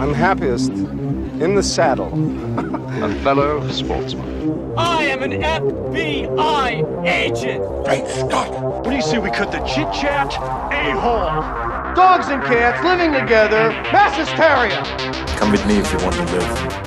[0.00, 2.08] I'm happiest in the saddle.
[3.04, 4.72] A fellow sportsman.
[4.78, 7.62] I am an FBI agent.
[7.84, 8.50] Great Scott!
[8.62, 10.32] What do you say we cut the chit chat?
[10.72, 11.42] A hole.
[11.94, 13.68] Dogs and cats living together.
[13.92, 14.82] Mass hysteria.
[15.36, 16.80] Come with me if you want to live.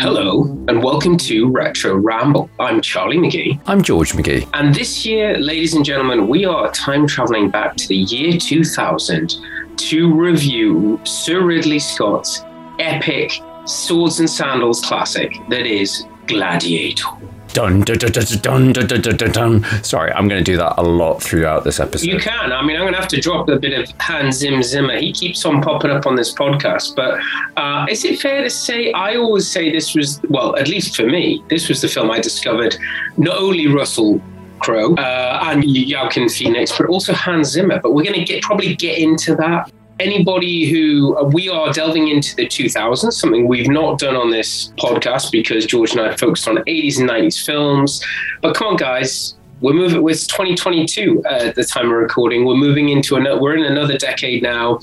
[0.00, 2.50] Hello, and welcome to Retro Ramble.
[2.60, 3.60] I'm Charlie McGee.
[3.66, 4.48] I'm George McGee.
[4.54, 9.36] And this year, ladies and gentlemen, we are time traveling back to the year 2000
[9.78, 12.42] to review Sir Ridley Scott's
[12.78, 13.32] epic
[13.66, 17.08] swords and sandals classic that is Gladiator.
[17.54, 19.84] Dun, dun, dun, dun, dun, dun, dun, dun.
[19.84, 22.04] Sorry, I'm going to do that a lot throughout this episode.
[22.04, 22.50] You can.
[22.50, 24.98] I mean, I'm going to have to drop a bit of Hans Zim Zimmer.
[24.98, 26.96] He keeps on popping up on this podcast.
[26.96, 27.20] But
[27.56, 31.06] uh, is it fair to say, I always say this was, well, at least for
[31.06, 32.76] me, this was the film I discovered
[33.18, 34.20] not only Russell
[34.58, 37.80] Crowe uh, and Joaquin Phoenix, but also Hans Zimmer.
[37.80, 39.70] But we're going to get probably get into that.
[40.00, 44.72] Anybody who uh, we are delving into the 2000s, something we've not done on this
[44.76, 48.04] podcast because George and I focused on 80s and 90s films.
[48.42, 50.06] But come on, guys, we're moving.
[50.08, 52.44] It's 2022 uh, at the time of recording.
[52.44, 53.40] We're moving into another.
[53.40, 54.80] We're in another decade now.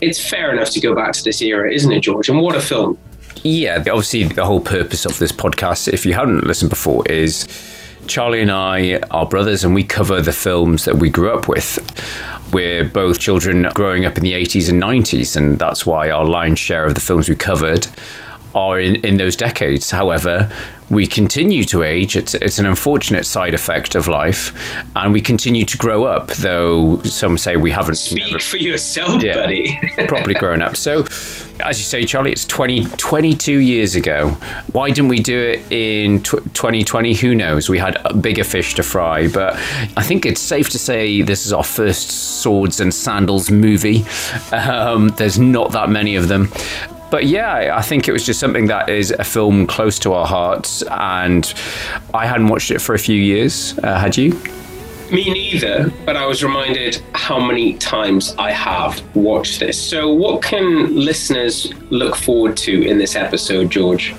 [0.00, 2.28] It's fair enough to go back to this era, isn't it, George?
[2.28, 2.98] And what a film!
[3.42, 7.46] Yeah, obviously, the whole purpose of this podcast, if you haven't listened before, is
[8.06, 11.78] Charlie and I are brothers and we cover the films that we grew up with.
[12.52, 16.58] We're both children growing up in the 80s and 90s, and that's why our lion's
[16.58, 17.86] share of the films we covered
[18.54, 19.90] are in, in those decades.
[19.90, 20.48] However,
[20.90, 22.14] we continue to age.
[22.16, 24.52] It's, it's an unfortunate side effect of life,
[24.94, 29.20] and we continue to grow up, though some say we haven't Speak never- for yourself,
[29.22, 29.34] Yeah.
[29.34, 29.76] buddy.
[30.06, 30.76] properly grown up.
[30.76, 31.04] So,
[31.60, 34.30] as you say, Charlie, it's 20, 22 years ago.
[34.72, 37.14] Why didn't we do it in tw 2020?
[37.14, 37.68] Who knows?
[37.68, 39.54] We had bigger fish to fry, but
[39.96, 42.10] I think it's safe to say this is our first
[42.42, 44.04] swords and sandals movie.
[44.52, 46.50] Um, there's not that many of them.
[47.10, 50.26] But yeah, I think it was just something that is a film close to our
[50.26, 51.54] hearts, and
[52.12, 53.78] I hadn't watched it for a few years.
[53.78, 54.32] Uh, had you?
[55.14, 59.80] Me neither, but I was reminded how many times I have watched this.
[59.80, 64.12] So, what can listeners look forward to in this episode, George?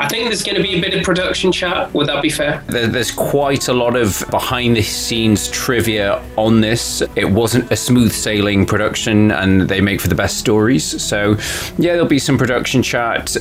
[0.00, 1.94] I think there's going to be a bit of production chat.
[1.94, 2.64] Would that be fair?
[2.66, 7.00] There's quite a lot of behind the scenes trivia on this.
[7.14, 11.00] It wasn't a smooth sailing production, and they make for the best stories.
[11.00, 11.36] So,
[11.78, 13.36] yeah, there'll be some production chat.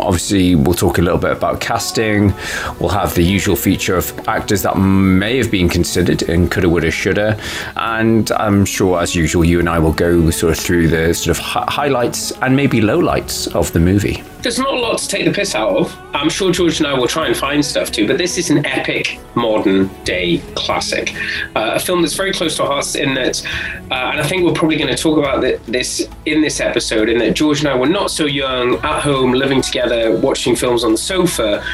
[0.00, 2.32] Obviously, we'll talk a little bit about casting.
[2.78, 6.90] We'll have the usual feature of actors that may have been considered in coulda, woulda,
[6.90, 7.38] shoulda.
[7.76, 11.36] And I'm sure, as usual, you and I will go sort of through the sort
[11.36, 14.22] of hi- highlights and maybe lowlights of the movie.
[14.40, 15.98] There's not a lot to take the piss out of.
[16.14, 18.64] I'm sure George and I will try and find stuff too, but this is an
[18.64, 21.12] epic modern day classic.
[21.56, 23.44] Uh, a film that's very close to our hearts in that,
[23.90, 27.08] uh, and I think we're probably going to talk about thi- this in this episode,
[27.08, 30.84] in that George and I were not so young, at home, living together, watching films
[30.84, 31.64] on the sofa,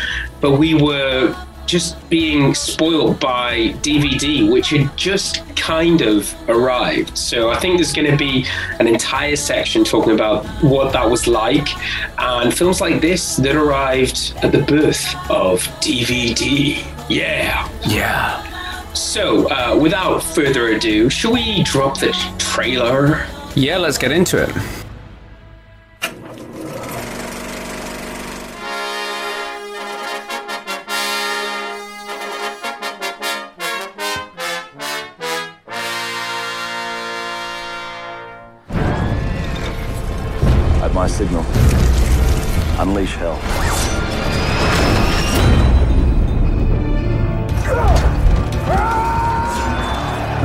[0.41, 1.37] but we were
[1.67, 7.17] just being spoiled by DVD, which had just kind of arrived.
[7.17, 8.47] So I think there's going to be
[8.79, 11.69] an entire section talking about what that was like
[12.21, 16.85] and films like this that arrived at the birth of DVD.
[17.09, 17.69] Yeah.
[17.87, 18.43] Yeah.
[18.93, 23.27] So uh, without further ado, shall we drop the trailer?
[23.57, 24.84] Yeah, let's get into it.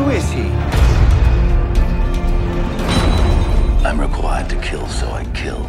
[0.09, 0.41] Who is he?
[3.85, 5.63] I'm required to kill, so I kill.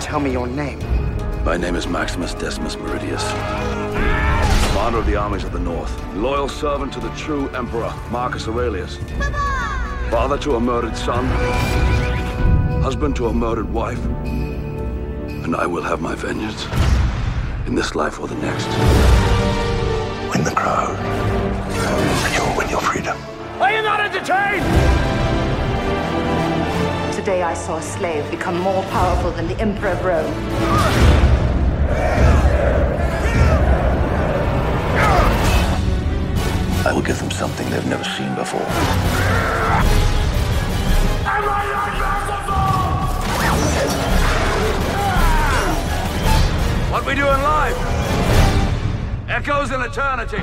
[0.00, 0.78] Tell me your name.
[1.44, 3.28] My name is Maximus Decimus Meridius.
[4.68, 5.92] Commander of the armies of the North.
[6.14, 8.98] Loyal servant to the true Emperor, Marcus Aurelius.
[10.10, 11.24] Father to a murdered son.
[12.84, 14.04] Husband to a murdered wife.
[14.04, 16.68] And I will have my vengeance.
[17.66, 18.99] In this life or the next.
[20.40, 20.96] Win the crowd,
[22.24, 23.14] and you'll win your freedom.
[23.60, 24.64] Are you not entertained?
[27.14, 30.32] Today I saw a slave become more powerful than the Emperor of Rome.
[36.86, 38.62] I will give them something they've never seen before.
[41.26, 42.54] Am I not merciful?
[46.90, 47.89] What we doing live?
[49.40, 50.36] There goes an eternity!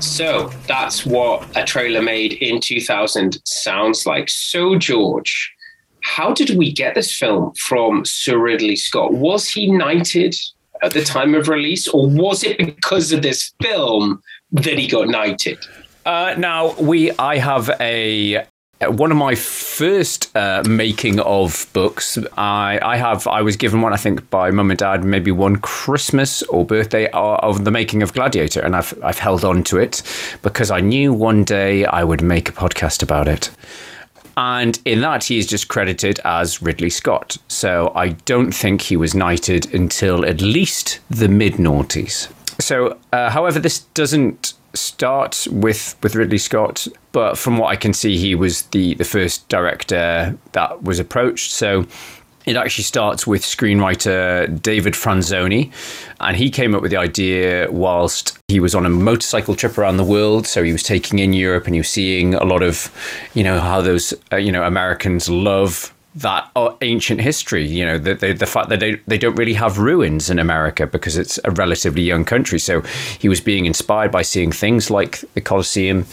[0.00, 4.30] So that's what a trailer made in 2000 sounds like.
[4.30, 5.54] So, George,
[6.00, 9.12] how did we get this film from Sir Ridley Scott?
[9.12, 10.34] Was he knighted
[10.82, 14.22] at the time of release, or was it because of this film
[14.52, 15.58] that he got knighted?
[16.06, 18.46] Uh, now we, I have a
[18.88, 22.18] one of my first uh, making of books.
[22.36, 25.56] I, I have I was given one I think by mum and dad maybe one
[25.56, 29.78] Christmas or birthday uh, of the making of Gladiator, and I've I've held on to
[29.78, 30.02] it
[30.42, 33.50] because I knew one day I would make a podcast about it.
[34.36, 37.36] And in that, he is just credited as Ridley Scott.
[37.48, 42.32] So I don't think he was knighted until at least the mid noughties.
[42.60, 47.92] So, uh, however, this doesn't start with with Ridley Scott, but from what I can
[47.92, 51.52] see, he was the the first director that was approached.
[51.52, 51.86] So
[52.44, 55.70] it actually starts with screenwriter David Franzoni,
[56.20, 59.96] and he came up with the idea whilst he was on a motorcycle trip around
[59.96, 60.46] the world.
[60.46, 62.90] So he was taking in Europe, and he was seeing a lot of,
[63.34, 67.66] you know, how those uh, you know Americans love that uh, ancient history.
[67.66, 70.86] You know, the, the, the fact that they, they don't really have ruins in America
[70.86, 72.58] because it's a relatively young country.
[72.58, 72.82] So
[73.18, 76.06] he was being inspired by seeing things like the Colosseum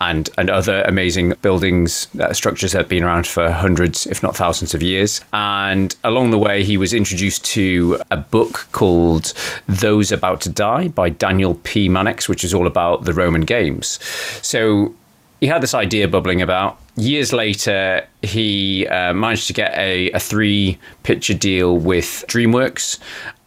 [0.00, 4.34] and, and other amazing buildings, uh, structures that have been around for hundreds, if not
[4.34, 5.20] thousands of years.
[5.32, 9.34] And along the way, he was introduced to a book called
[9.66, 11.88] Those About to Die by Daniel P.
[11.88, 13.98] Mannix, which is all about the Roman games.
[14.40, 14.94] So
[15.40, 16.78] he had this idea bubbling about.
[16.96, 22.98] Years later, he uh, managed to get a, a three picture deal with DreamWorks,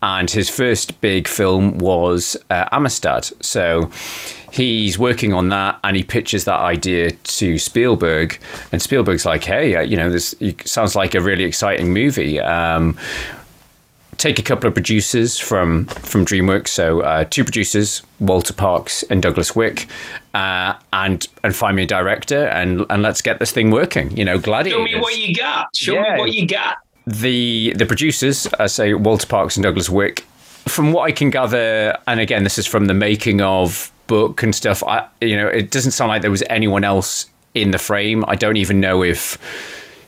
[0.01, 3.29] and his first big film was uh, Amistad.
[3.43, 3.91] So
[4.51, 8.39] he's working on that, and he pitches that idea to Spielberg,
[8.71, 10.33] and Spielberg's like, "Hey, uh, you know, this
[10.65, 12.97] sounds like a really exciting movie." Um,
[14.17, 19.21] take a couple of producers from from DreamWorks, so uh, two producers, Walter Parkes and
[19.21, 19.87] Douglas Wick,
[20.33, 24.15] uh, and and find me a director and and let's get this thing working.
[24.15, 24.77] You know, Gladiator.
[24.77, 25.75] Show me what you got.
[25.75, 26.15] Show yeah.
[26.15, 26.77] me what you got.
[27.05, 30.25] The the producers, I say Walter Parkes and Douglas Wick.
[30.65, 34.55] From what I can gather, and again, this is from the making of book and
[34.55, 34.81] stuff.
[34.83, 38.23] I, you know, it doesn't sound like there was anyone else in the frame.
[38.27, 39.37] I don't even know if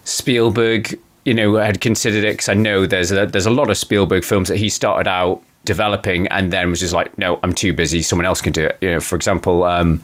[0.05, 3.69] Spielberg you know, I had considered it because I know there's a, there's a lot
[3.69, 7.53] of Spielberg films that he started out developing and then was just like, no, I'm
[7.53, 8.03] too busy.
[8.03, 8.77] Someone else can do it.
[8.81, 10.01] You know, for example, um,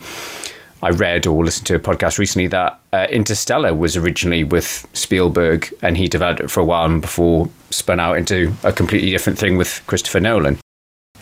[0.81, 5.71] I read or listened to a podcast recently that uh, Interstellar was originally with Spielberg
[5.83, 9.37] and he developed it for a while and before spun out into a completely different
[9.37, 10.57] thing with Christopher Nolan.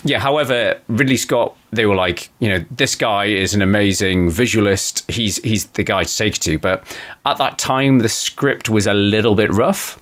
[0.04, 5.10] Yeah, however, Ridley Scott, they were like, you know, this guy is an amazing visualist.
[5.12, 6.58] He's he's the guy to take it to.
[6.58, 6.84] But
[7.26, 10.00] at that time, the script was a little bit rough.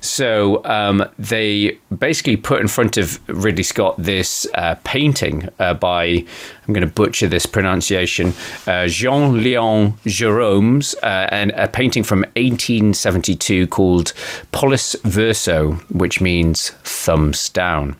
[0.00, 6.06] So um, they basically put in front of Ridley Scott this uh, painting uh, by,
[6.06, 8.32] I'm going to butcher this pronunciation,
[8.66, 14.12] uh, Jean Leon Gérôme's, uh, and a painting from 1872 called
[14.52, 17.96] Pollice Verso, which means thumbs down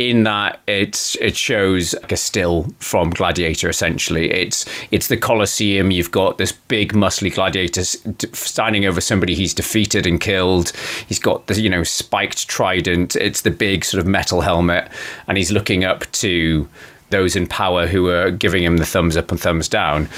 [0.00, 3.68] in that it's it shows like a still from Gladiator.
[3.68, 5.90] Essentially, it's it's the Colosseum.
[5.90, 10.72] You've got this big muscly gladiator standing over somebody he's defeated and killed.
[11.06, 13.14] He's got the you know spiked trident.
[13.16, 14.88] It's the big sort of metal helmet,
[15.28, 16.66] and he's looking up to
[17.10, 20.08] those in power who are giving him the thumbs up and thumbs down.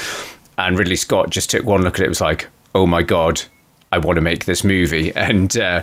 [0.59, 2.09] And Ridley Scott just took one look at it.
[2.09, 3.43] Was like, oh my god.
[3.91, 5.83] I want to make this movie, and uh,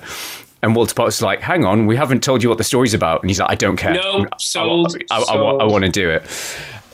[0.62, 3.22] and Walter Potts like, hang on, we haven't told you what the story's about.
[3.22, 3.94] And he's like, I don't care.
[3.94, 4.96] No, sold.
[5.12, 5.62] I, I, sold.
[5.62, 6.24] I, I want to do it.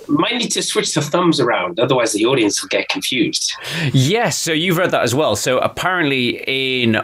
[0.08, 3.54] Might need to switch the thumbs around, otherwise the audience will get confused.
[3.92, 5.36] Yes, so you've read that as well.
[5.36, 7.04] So apparently in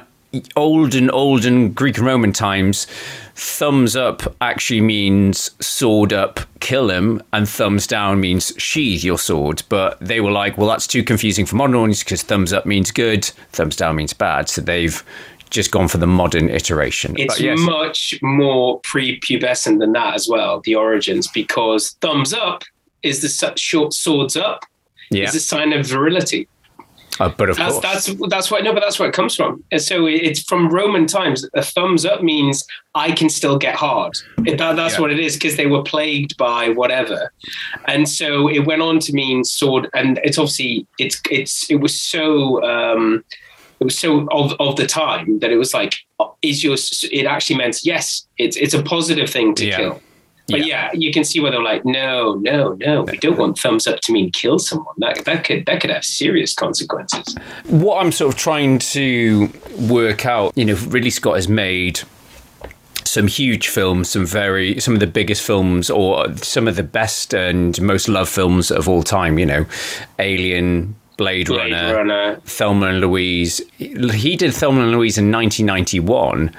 [0.56, 2.86] olden, olden Greek and Roman times,
[3.34, 9.63] thumbs up actually means sword up, kill him, and thumbs down means sheathe your sword.
[9.68, 12.91] But they were like, well, that's too confusing for modern audience because thumbs up means
[12.91, 14.48] good, thumbs down means bad.
[14.48, 15.03] So they've
[15.51, 17.13] just gone for the modern iteration.
[17.17, 17.60] It's yes.
[17.60, 20.62] much more pre-pubescent than that as well.
[20.62, 22.63] The origins, because thumbs up
[23.03, 24.65] is the short swords up.
[25.12, 25.25] Yeah.
[25.25, 26.48] is a sign of virility.
[27.20, 29.62] Uh, but of that's, course, that's that's why no, but that's where it comes from.
[29.72, 31.48] And so it's from Roman times.
[31.53, 32.65] A thumbs up means
[32.96, 34.13] I can still get hard.
[34.46, 35.01] It, that, that's yeah.
[35.01, 37.31] what it is because they were plagued by whatever,
[37.88, 39.89] and so it went on to mean sword.
[39.93, 42.63] And it's obviously it's it's it was so.
[42.63, 43.24] Um,
[43.81, 45.95] it was so of, of the time that it was like
[46.41, 46.77] is your
[47.11, 49.77] it actually meant yes it's it's a positive thing to yeah.
[49.77, 50.01] kill
[50.47, 50.65] but yeah.
[50.65, 50.89] yeah.
[50.93, 54.13] you can see where they're like no no no we don't want thumbs up to
[54.13, 57.35] mean kill someone that that could that could have serious consequences
[57.65, 62.00] what i'm sort of trying to work out you know ridley scott has made
[63.03, 67.33] some huge films, some very some of the biggest films, or some of the best
[67.33, 69.38] and most loved films of all time.
[69.38, 69.65] You know,
[70.17, 72.42] Alien, Blade, Blade Runner, Runner.
[72.46, 73.62] Thelma and Louise.
[73.78, 76.51] He did Thelma and Louise in 1991.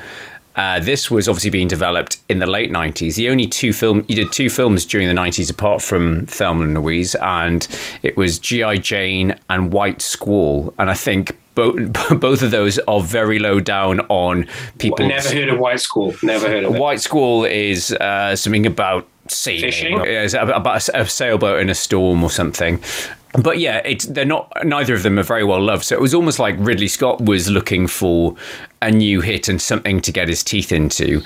[0.54, 3.16] Uh, this was obviously being developed in the late 90s.
[3.16, 6.75] The only two film he did two films during the 90s apart from Thelma and
[6.75, 7.66] Louise, and
[8.02, 10.73] it was GI Jane and White Squall.
[10.78, 11.76] And I think both
[12.21, 14.47] both of those are very low down on
[14.78, 15.09] people.
[15.09, 16.14] Never heard of White Squall.
[16.23, 16.81] Never heard of it.
[16.81, 19.62] White Squall is uh, something about sailing.
[19.62, 20.00] Fishing?
[20.04, 22.83] It's about a, a sailboat in a storm or something.
[23.32, 24.52] But yeah, it's they're not.
[24.64, 25.84] Neither of them are very well loved.
[25.84, 28.36] So it was almost like Ridley Scott was looking for
[28.82, 31.22] a new hit and something to get his teeth into.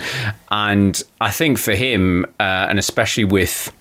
[0.50, 3.72] And I think for him, uh, and especially with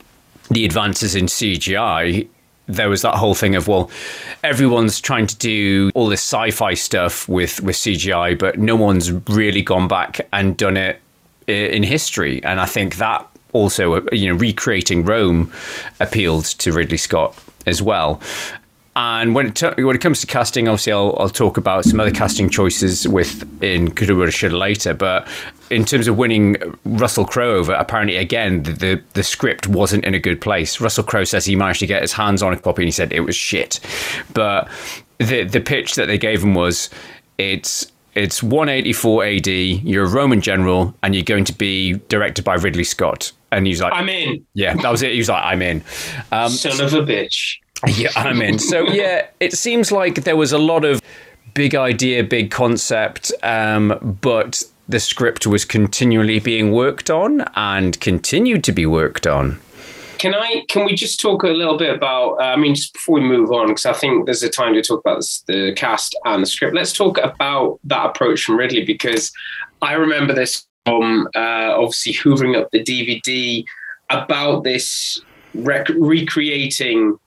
[0.49, 2.27] the advances in CGI,
[2.67, 3.91] there was that whole thing of well,
[4.43, 9.61] everyone's trying to do all this sci-fi stuff with with CGI, but no one's really
[9.61, 10.99] gone back and done it
[11.47, 12.43] in history.
[12.43, 15.51] And I think that also, uh, you know, recreating Rome
[15.99, 18.21] appealed to Ridley Scott as well.
[18.97, 21.99] And when it t- when it comes to casting, obviously I'll, I'll talk about some
[21.99, 24.93] other casting choices with in Coulda Woulda Shoulda later.
[24.93, 25.27] But
[25.69, 26.55] in terms of winning
[26.85, 30.79] Russell Crowe over, apparently again the, the the script wasn't in a good place.
[30.79, 33.11] Russell Crowe says he managed to get his hands on a copy and he said
[33.11, 33.81] it was shit.
[34.33, 34.69] But
[35.17, 36.89] the the pitch that they gave him was
[37.37, 39.47] it's it's 184 AD.
[39.47, 43.33] You're a Roman general and you're going to be directed by Ridley Scott.
[43.55, 44.45] And he's like, I'm in.
[44.53, 45.13] yeah, that was it.
[45.13, 45.81] He was like, I'm in.
[46.31, 47.55] Um, Son of a bitch.
[47.87, 48.59] yeah, I'm in.
[48.59, 51.01] So yeah, it seems like there was a lot of
[51.53, 58.63] big idea, big concept, um, but the script was continually being worked on and continued
[58.65, 59.59] to be worked on.
[60.17, 60.63] Can I?
[60.67, 62.33] Can we just talk a little bit about?
[62.33, 64.81] Uh, I mean, just before we move on, because I think there's a time to
[64.81, 66.75] talk about this, the cast and the script.
[66.75, 69.31] Let's talk about that approach from Ridley because
[69.81, 73.65] I remember this from uh, obviously hoovering up the DVD
[74.09, 75.19] about this
[75.53, 77.17] rec- recreating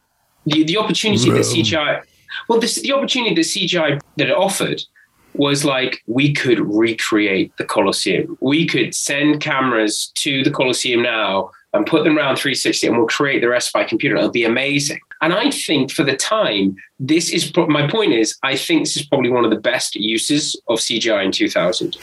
[0.47, 2.03] the, the opportunity that CGI.
[2.49, 4.83] Well, this the opportunity that CGI that it offered
[5.35, 8.37] was like we could recreate the Colosseum.
[8.41, 13.07] We could send cameras to the Colosseum now and put them around 360 and we'll
[13.07, 14.17] create the rest by computer.
[14.17, 15.01] It'll be amazing.
[15.21, 19.07] And I think for the time, this is my point is I think this is
[19.07, 21.97] probably one of the best uses of CGI in 2000.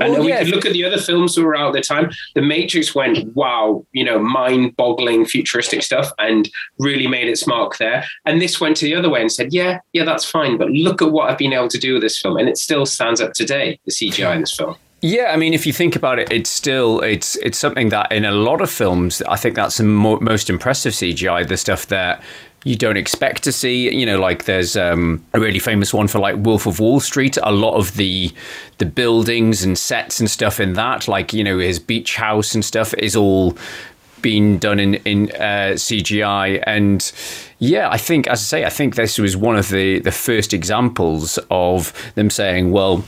[0.00, 2.10] and Well, we could look at the other films that were out at the time.
[2.34, 6.48] The Matrix went, wow, you know, mind boggling futuristic stuff and
[6.78, 8.04] really made its mark there.
[8.24, 10.58] And this went to the other way and said, yeah, yeah, that's fine.
[10.58, 12.36] But look at what I've been able to do with this film.
[12.36, 14.76] And it still stands up today, the CGI in this film.
[15.02, 18.26] Yeah, I mean, if you think about it, it's still it's it's something that in
[18.26, 21.48] a lot of films, I think that's the mo- most impressive CGI.
[21.48, 22.22] The stuff that
[22.64, 23.94] you don't expect to see.
[23.94, 27.38] You know, like there's um, a really famous one for like Wolf of Wall Street.
[27.42, 28.32] A lot of the
[28.78, 32.64] the buildings and sets and stuff in that, like you know his beach house and
[32.64, 33.56] stuff, is all
[34.22, 37.12] been done in in uh, CGI and.
[37.62, 40.54] Yeah, I think, as I say, I think this was one of the, the first
[40.54, 43.04] examples of them saying, well,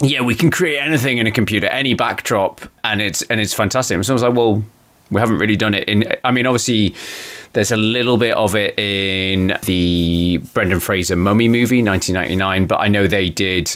[0.00, 3.94] yeah, we can create anything in a computer, any backdrop, and it's and it's fantastic.
[3.94, 4.64] And so I was like, well,
[5.10, 6.04] we haven't really done it in.
[6.24, 6.94] I mean, obviously,
[7.52, 12.88] there's a little bit of it in the Brendan Fraser Mummy movie, 1999, but I
[12.88, 13.74] know they did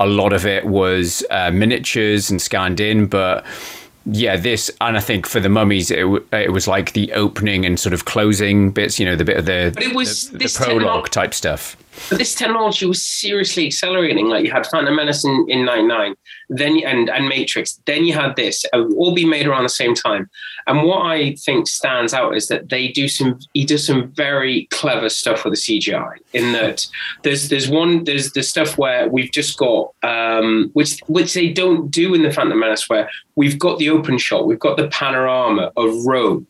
[0.00, 3.44] a lot of it was uh, miniatures and scanned in, but.
[4.04, 7.64] Yeah, this and I think for the mummies, it, w- it was like the opening
[7.64, 8.98] and sort of closing bits.
[8.98, 11.76] You know, the bit of the But it was the, the prologue techno- type stuff.
[12.08, 14.28] But this technology was seriously accelerating.
[14.28, 16.14] Like you had Phantom Menace in, in 99,
[16.48, 19.94] then and, and Matrix, then you had this, uh, all be made around the same
[19.94, 20.30] time.
[20.66, 24.66] And what I think stands out is that they do some, he does some very
[24.70, 26.16] clever stuff with the CGI.
[26.32, 26.86] In that
[27.24, 31.90] there's there's one there's the stuff where we've just got um, which which they don't
[31.90, 35.72] do in the Phantom Menace, where we've got the open shot, we've got the panorama
[35.76, 36.46] of Rome,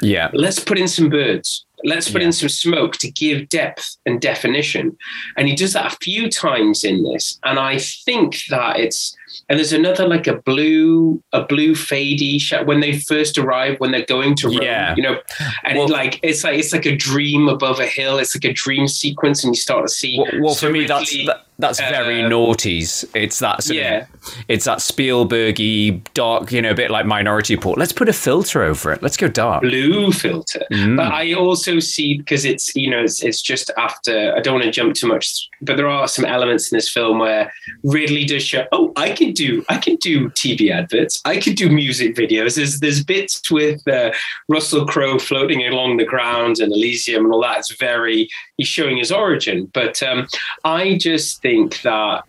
[0.00, 2.26] Yeah, let's put in some birds let's put Yeah.
[2.26, 4.96] in some smoke to give depth and definition
[5.36, 9.16] and he does that a few times in this and i think that it's
[9.48, 13.90] and there's another like a blue a blue fadey shot when they first arrive when
[13.90, 14.94] they're going to Rome, Yeah.
[14.96, 15.18] you know
[15.64, 18.44] and Well- it like it's like it's like a dream above a hill it's like
[18.44, 21.80] a dream sequence and you start to see Well, well for me, that's that, that's
[21.80, 23.04] very uh, noughties.
[23.14, 24.02] It's that sort yeah.
[24.22, 27.78] of, it's that Spielbergy dark, you know, a bit like Minority Report.
[27.78, 29.02] Let's put a filter over it.
[29.02, 29.62] Let's go dark.
[29.62, 30.66] blue filter.
[30.70, 30.96] Mm.
[30.98, 34.64] But I also see because it's you know it's, it's just after I don't want
[34.64, 38.42] to jump too much, but there are some elements in this film where Ridley does
[38.42, 38.66] show.
[38.72, 41.20] Oh, I can do I can do TV adverts.
[41.24, 42.56] I can do music videos.
[42.56, 44.12] There's there's bits with uh,
[44.48, 47.58] Russell Crowe floating along the ground and Elysium and all that.
[47.58, 49.70] It's very he's showing his origin.
[49.72, 50.26] But um,
[50.64, 52.24] I just think that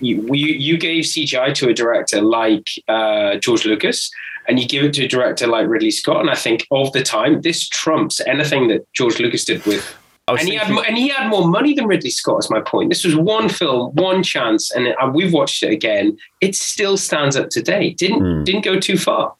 [0.00, 4.10] you, you, gave CGI to a director like uh, George Lucas,
[4.46, 7.02] and you give it to a director like Ridley Scott, and I think of the
[7.02, 9.96] time, this trumps anything that George Lucas did with.
[10.26, 12.38] And he, had, and he had more money than Ridley Scott.
[12.38, 12.88] Is my point.
[12.88, 16.16] This was one film, one chance, and we've watched it again.
[16.40, 17.90] It still stands up today.
[17.90, 18.44] Didn't mm.
[18.44, 19.34] didn't go too far.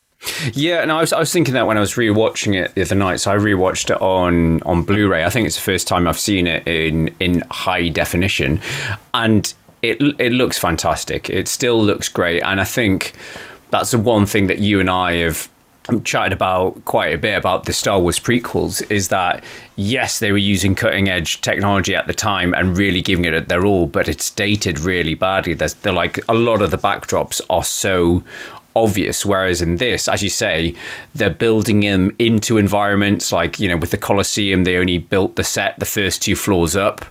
[0.53, 2.95] Yeah, and I was I was thinking that when I was rewatching it the other
[2.95, 3.21] night.
[3.21, 5.25] So I rewatched it on on Blu-ray.
[5.25, 8.61] I think it's the first time I've seen it in in high definition,
[9.15, 11.31] and it it looks fantastic.
[11.31, 13.15] It still looks great, and I think
[13.71, 15.49] that's the one thing that you and I have
[16.03, 19.45] chatted about quite a bit about the Star Wars prequels is that
[19.77, 23.67] yes, they were using cutting edge technology at the time and really giving it their
[23.67, 25.55] all, but it's dated really badly.
[25.55, 28.25] There's they're like a lot of the backdrops are so
[28.77, 29.25] obvious.
[29.25, 30.75] Whereas in this, as you say,
[31.15, 35.45] they're building them into environments like, you know, with the Colosseum, they only built the
[35.45, 37.05] set the first two floors up.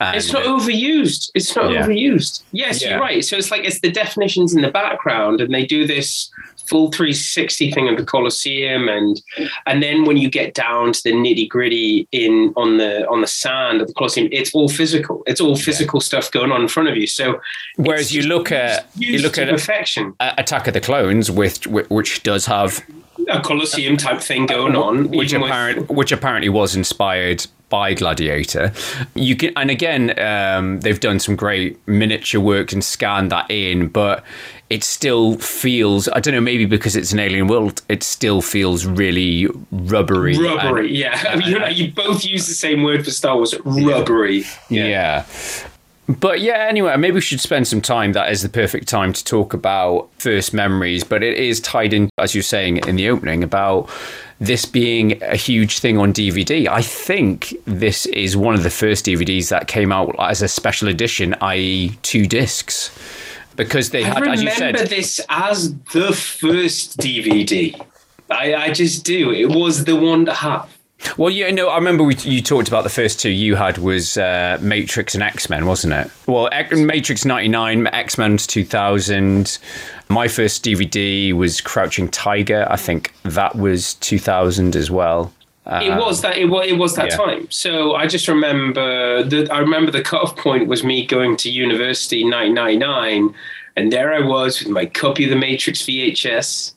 [0.00, 1.30] It's not overused.
[1.34, 1.86] It's not yeah.
[1.86, 2.42] overused.
[2.52, 2.90] Yes, yeah.
[2.90, 3.24] you're right.
[3.24, 6.30] So it's like it's the definitions in the background, and they do this
[6.68, 9.20] full 360 thing of the Colosseum, and
[9.66, 13.26] and then when you get down to the nitty gritty in on the on the
[13.26, 15.22] sand of the Colosseum, it's all physical.
[15.26, 16.04] It's all physical yeah.
[16.04, 17.06] stuff going on in front of you.
[17.06, 17.40] So
[17.76, 22.46] whereas you look at you look at perfection, Attack of the Clones, with which does
[22.46, 22.82] have
[23.28, 25.90] a Colosseum type thing uh, going on, which apparent, with...
[25.90, 28.72] which apparently was inspired by Gladiator.
[29.14, 33.88] You can, and again, um, they've done some great miniature work and scanned that in,
[33.88, 34.22] but
[34.68, 38.86] it still feels I don't know maybe because it's an alien world it still feels
[38.86, 43.04] really rubbery rubbery and, yeah I mean, you, know, you both use the same word
[43.04, 44.86] for Star Wars rubbery yeah.
[44.86, 45.26] yeah.
[46.18, 48.14] But yeah, anyway, maybe we should spend some time.
[48.14, 51.04] That is the perfect time to talk about first memories.
[51.04, 53.88] But it is tied in, as you're saying in the opening, about
[54.40, 56.66] this being a huge thing on DVD.
[56.66, 60.88] I think this is one of the first DVDs that came out as a special
[60.88, 62.90] edition, i.e., two discs
[63.56, 67.78] because they I had, as you said, remember this as the first DVD.
[68.30, 69.32] I, I just do.
[69.32, 70.79] It was the one to have.
[71.16, 74.16] Well, you know, I remember we, you talked about the first two you had was
[74.16, 76.10] uh, Matrix and X Men, wasn't it?
[76.26, 79.58] Well, Matrix '99, X Men 2000.
[80.08, 82.66] My first DVD was Crouching Tiger.
[82.68, 85.32] I think that was 2000 as well.
[85.66, 87.16] it was that it was, it was that yeah.
[87.16, 87.50] time.
[87.50, 92.24] So I just remember the I remember the cutoff point was me going to university
[92.24, 93.34] 1999,
[93.76, 96.74] and there I was with my copy of the Matrix VHS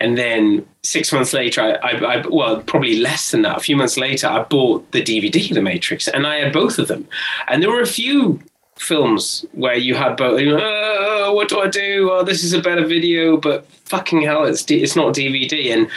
[0.00, 3.76] and then six months later, I, I, I, well, probably less than that, a few
[3.76, 7.06] months later, I bought the DVD The Matrix, and I had both of them.
[7.48, 8.40] And there were a few
[8.76, 10.40] films where you had both.
[10.40, 12.10] You know, oh, what do I do?
[12.10, 15.72] Oh, this is a better video, but fucking hell, it's it's not DVD.
[15.74, 15.88] And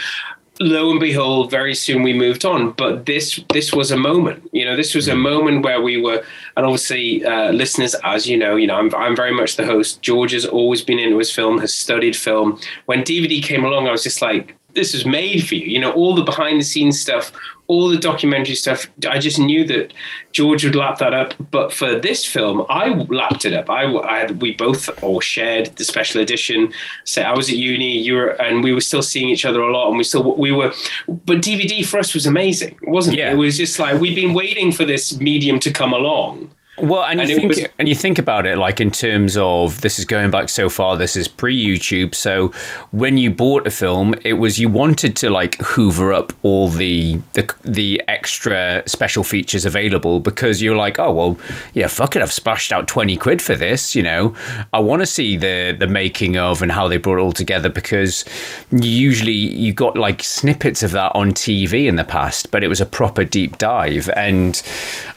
[0.60, 2.72] lo and behold, very soon we moved on.
[2.72, 4.48] But this this was a moment.
[4.52, 5.20] You know, this was a mm.
[5.20, 6.24] moment where we were,
[6.56, 10.02] and obviously, uh, listeners, as you know, you know, I'm I'm very much the host.
[10.02, 12.60] George has always been into his film, has studied film.
[12.86, 15.66] When DVD came along, I was just like, this was made for you.
[15.66, 17.32] You know, all the behind the scenes stuff,
[17.66, 18.86] all the documentary stuff.
[19.08, 19.92] I just knew that
[20.32, 21.34] George would lap that up.
[21.50, 23.70] But for this film, I lapped it up.
[23.70, 26.72] I, I we both all shared the special edition.
[27.04, 29.72] So I was at uni, you were, and we were still seeing each other a
[29.72, 30.72] lot, and we still we were.
[31.08, 33.30] But DVD for us was amazing, wasn't yeah.
[33.30, 33.34] it?
[33.34, 36.50] It was just like we'd been waiting for this medium to come along.
[36.76, 39.80] Well, and, and you think was, and you think about it like in terms of
[39.82, 40.96] this is going back so far.
[40.96, 42.16] This is pre YouTube.
[42.16, 42.48] So
[42.90, 47.20] when you bought a film, it was you wanted to like hoover up all the
[47.34, 51.38] the the extra special features available because you're like, oh well,
[51.74, 53.94] yeah, fuck it, I've splashed out twenty quid for this.
[53.94, 54.34] You know,
[54.72, 57.68] I want to see the the making of and how they brought it all together
[57.68, 58.24] because
[58.72, 62.80] usually you got like snippets of that on TV in the past, but it was
[62.80, 64.08] a proper deep dive.
[64.16, 64.60] And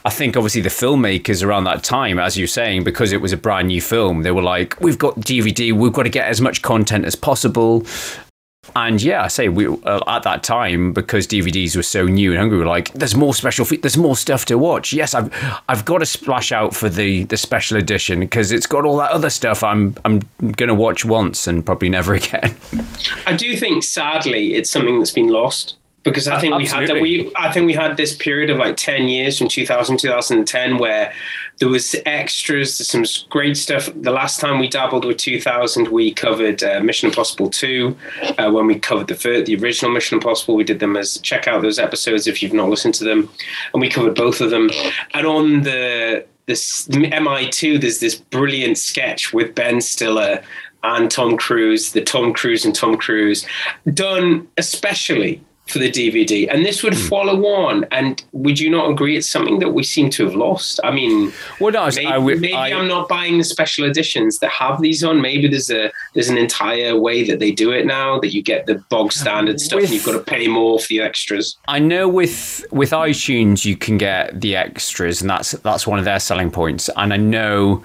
[0.04, 3.36] I think obviously the filmmakers around that time, as you're saying, because it was a
[3.36, 6.62] brand new film, they were like, we've got DVD, we've got to get as much
[6.62, 7.86] content as possible.
[8.76, 12.38] And yeah, I say we uh, at that time because DVDs were so new and
[12.38, 15.32] hungry, we were like, "There's more special, fe- there's more stuff to watch." Yes, I've
[15.68, 19.10] I've got to splash out for the the special edition because it's got all that
[19.10, 20.20] other stuff I'm I'm
[20.52, 22.56] gonna watch once and probably never again.
[23.26, 25.76] I do think, sadly, it's something that's been lost
[26.10, 26.62] because I think Absolutely.
[26.62, 29.48] we had that we I think we had this period of like 10 years from
[29.48, 31.12] 2000 2010 where
[31.58, 33.88] there was extras some great stuff.
[33.94, 37.96] The last time we dabbled with 2000 we covered uh, Mission Impossible 2
[38.38, 40.54] uh, when we covered the first, the original Mission Impossible.
[40.54, 43.28] We did them as check out those episodes if you've not listened to them.
[43.72, 44.70] And we covered both of them.
[45.14, 50.42] And on the this MI2 there's this brilliant sketch with Ben Stiller
[50.82, 53.46] and Tom Cruise the Tom Cruise and Tom Cruise
[53.92, 57.08] done especially for the DVD, and this would Hmm.
[57.08, 57.84] follow on.
[57.92, 59.16] And would you not agree?
[59.16, 60.80] It's something that we seem to have lost.
[60.82, 64.38] I mean, Well, no, maybe, I would- maybe I- I'm not buying the special editions
[64.38, 65.20] that have these on.
[65.20, 68.66] Maybe there's a there's an entire way that they do it now that you get
[68.66, 71.56] the bog standard stuff, and you've got to pay more for the extras.
[71.68, 76.04] I know with with iTunes you can get the extras, and that's that's one of
[76.04, 76.88] their selling points.
[76.96, 77.82] And I know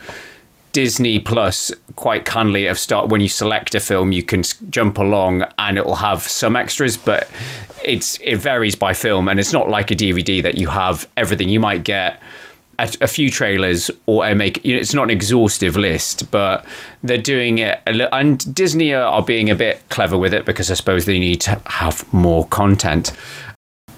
[0.73, 5.45] Disney Plus quite kindly have start when you select a film, you can jump along
[5.59, 7.29] and it will have some extras, but
[7.85, 11.47] it's it varies by film, and it's not like a DVD that you have everything.
[11.47, 12.19] You might get.
[12.79, 16.65] A, a few trailers or I make you know, it's not an exhaustive list but
[17.03, 20.73] they're doing it a and Disney are being a bit clever with it because I
[20.73, 23.11] suppose they need to have more content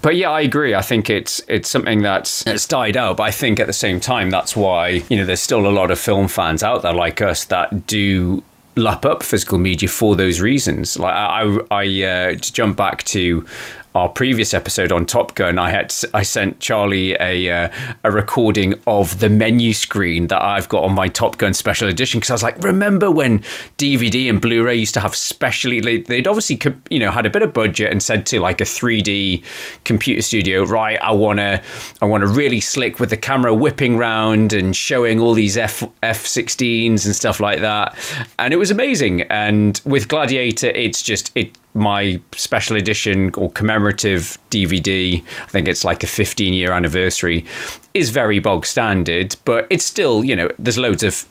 [0.06, 0.76] but yeah, I agree.
[0.76, 3.18] I think it's it's something that's it's died out.
[3.18, 5.90] But I think at the same time, that's why you know there's still a lot
[5.90, 8.44] of film fans out there like us that do
[8.76, 11.00] lap up physical media for those reasons.
[11.00, 13.48] Like I, I, uh, to jump back to
[13.96, 17.70] our previous episode on Top Gun, I had I sent Charlie a uh,
[18.04, 22.20] a recording of the menu screen that I've got on my Top Gun special edition
[22.20, 23.40] because I was like, remember when
[23.78, 27.42] DVD and Blu-ray used to have specially they- they'd obviously you know had a bit
[27.42, 29.44] of budget and said to like a 3D
[29.86, 31.00] computer studio, right?
[31.02, 31.62] I want to
[32.02, 35.84] I want to really slick with the camera whipping round and showing all these F
[36.04, 37.96] F16s and stuff like that,
[38.40, 39.22] and it was amazing.
[39.24, 45.84] And with Gladiator, it's just it my special edition or commemorative DVD, I think it's
[45.84, 47.46] like a 15 year anniversary,
[47.94, 51.26] is very bog standard, but it's still, you know, there's loads of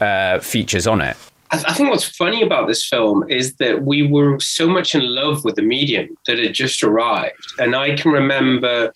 [0.00, 1.16] uh, features on it.
[1.52, 5.44] I, think what's funny about this film is that we were so much in love
[5.44, 7.44] with the medium that it just arrived.
[7.58, 8.90] And I can remember,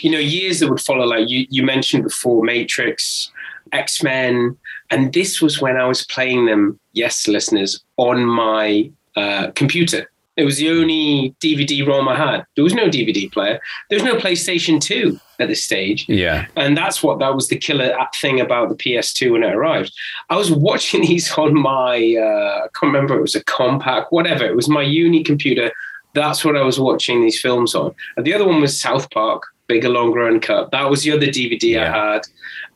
[0.00, 3.30] you know, years that would follow, like you, you mentioned before, Matrix,
[3.70, 4.56] X Men.
[4.90, 10.10] And this was when I was playing them, yes, listeners, on my uh, computer.
[10.40, 12.46] It was the only DVD ROM I had.
[12.56, 13.60] There was no DVD player.
[13.90, 16.06] There was no PlayStation 2 at this stage.
[16.08, 16.46] Yeah.
[16.56, 19.92] And that's what that was the killer thing about the PS2 when it arrived.
[20.30, 24.46] I was watching these on my, uh, I can't remember, it was a compact, whatever.
[24.46, 25.72] It was my uni computer.
[26.14, 27.94] That's what I was watching these films on.
[28.16, 30.70] And the other one was South Park, bigger, longer, and uncut.
[30.70, 32.22] That was the other DVD I had.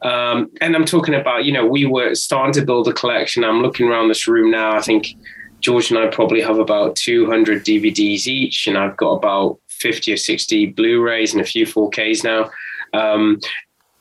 [0.02, 3.42] Um, and I'm talking about, you know, we were starting to build a collection.
[3.42, 4.76] I'm looking around this room now.
[4.76, 5.16] I think
[5.64, 10.18] George and I probably have about 200 DVDs each, and I've got about 50 or
[10.18, 12.50] 60 Blu-rays and a few 4Ks now.
[12.92, 13.40] Um,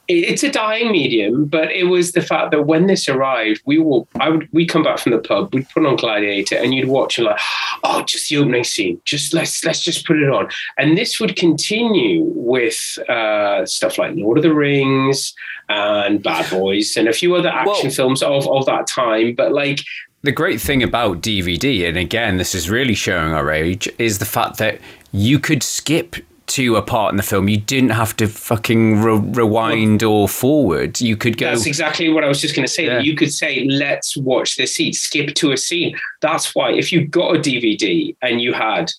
[0.09, 4.05] it's a dying medium, but it was the fact that when this arrived, we will.
[4.19, 4.49] I would.
[4.51, 5.53] We come back from the pub.
[5.53, 7.39] We'd put on Gladiator, and you'd watch and like,
[7.85, 8.99] oh, just the opening scene.
[9.05, 10.49] Just let's let's just put it on.
[10.77, 15.33] And this would continue with uh, stuff like Lord of the Rings
[15.69, 19.35] and Bad Boys and a few other action films of of that time.
[19.35, 19.79] But like
[20.23, 24.25] The great thing about DVD, and again, this is really showing our age, is the
[24.25, 24.79] fact that
[25.11, 27.49] you could skip to a part in the film.
[27.49, 31.01] You didn't have to fucking re- rewind or forward.
[31.01, 31.47] You could go.
[31.47, 32.85] That's exactly what I was just going to say.
[32.85, 32.99] Yeah.
[32.99, 35.99] You could say, let's watch this scene, skip to a scene.
[36.21, 38.93] That's why if you got a DVD and you had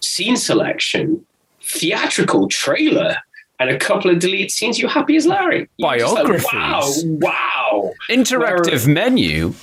[0.00, 1.26] scene selection,
[1.60, 3.16] theatrical trailer,
[3.58, 5.68] and a couple of deleted scenes, you're happy as Larry.
[5.78, 7.92] You're like, wow, wow.
[8.10, 9.54] Interactive menu.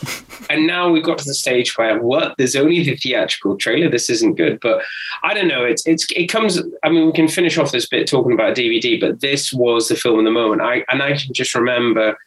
[0.49, 2.35] And now we've got to the stage where what?
[2.37, 3.89] There's only the theatrical trailer.
[3.89, 4.59] This isn't good.
[4.59, 4.81] But
[5.21, 5.63] I don't know.
[5.63, 6.59] It's it's it comes.
[6.83, 9.95] I mean, we can finish off this bit talking about DVD, but this was the
[9.95, 10.61] film in the moment.
[10.61, 12.17] I and I can just remember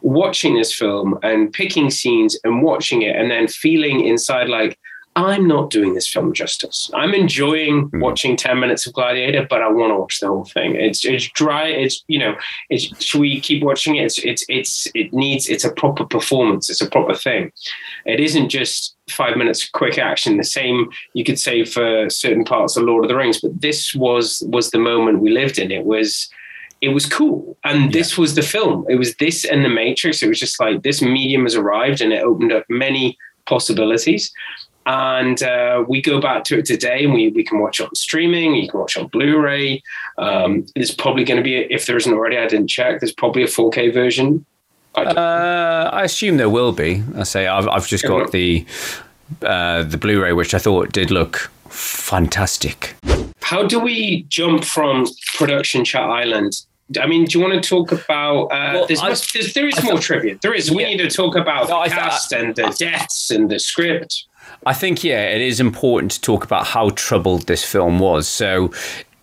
[0.00, 4.78] watching this film and picking scenes and watching it and then feeling inside like
[5.14, 6.90] I'm not doing this film justice.
[6.94, 8.00] I'm enjoying hmm.
[8.00, 10.74] watching 10 minutes of Gladiator, but I want to watch the whole thing.
[10.74, 11.66] It's it's dry.
[11.66, 12.34] It's you know,
[12.70, 14.04] it's should we keep watching it?
[14.04, 16.70] It's it's it's it needs it's a proper performance.
[16.70, 17.52] It's a proper thing.
[18.06, 20.38] It isn't just five minutes of quick action.
[20.38, 23.94] The same you could say for certain parts of Lord of the Rings, but this
[23.94, 25.70] was was the moment we lived in.
[25.70, 26.30] It was
[26.80, 27.56] it was cool.
[27.64, 28.84] And this was the film.
[28.88, 30.22] It was this and the Matrix.
[30.22, 34.32] It was just like this medium has arrived and it opened up many possibilities.
[34.86, 37.94] And uh, we go back to it today and we, we can watch it on
[37.94, 39.82] streaming, you can watch on Blu ray.
[40.18, 43.42] Um, there's probably going to be, if there isn't already, I didn't check, there's probably
[43.42, 44.44] a 4K version.
[44.94, 47.02] Uh, I assume there will be.
[47.16, 48.66] I say I've, I've just got the
[49.40, 52.94] uh, the Blu-ray, which I thought did look fantastic.
[53.40, 56.52] How do we jump from production chat island?
[57.00, 58.46] I mean, do you want to talk about?
[58.46, 60.36] Uh, there's, I- must, there's, there is more trivia.
[60.42, 60.70] There is.
[60.70, 63.58] We need to talk about No, I the th- cast and the deaths and the
[63.58, 64.24] script.
[64.66, 68.28] I think yeah, it is important to talk about how troubled this film was.
[68.28, 68.72] So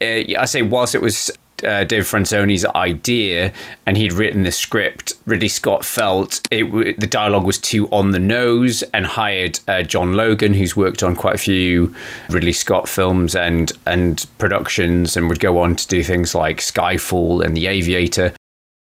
[0.01, 0.05] uh,
[0.37, 1.29] I say, whilst it was
[1.63, 3.51] uh, Dave Franzoni's idea,
[3.85, 5.13] and he'd written the script.
[5.25, 9.83] Ridley Scott felt it w- the dialogue was too on the nose, and hired uh,
[9.83, 11.93] John Logan, who's worked on quite a few
[12.29, 17.43] Ridley Scott films and and productions, and would go on to do things like Skyfall
[17.43, 18.33] and The Aviator.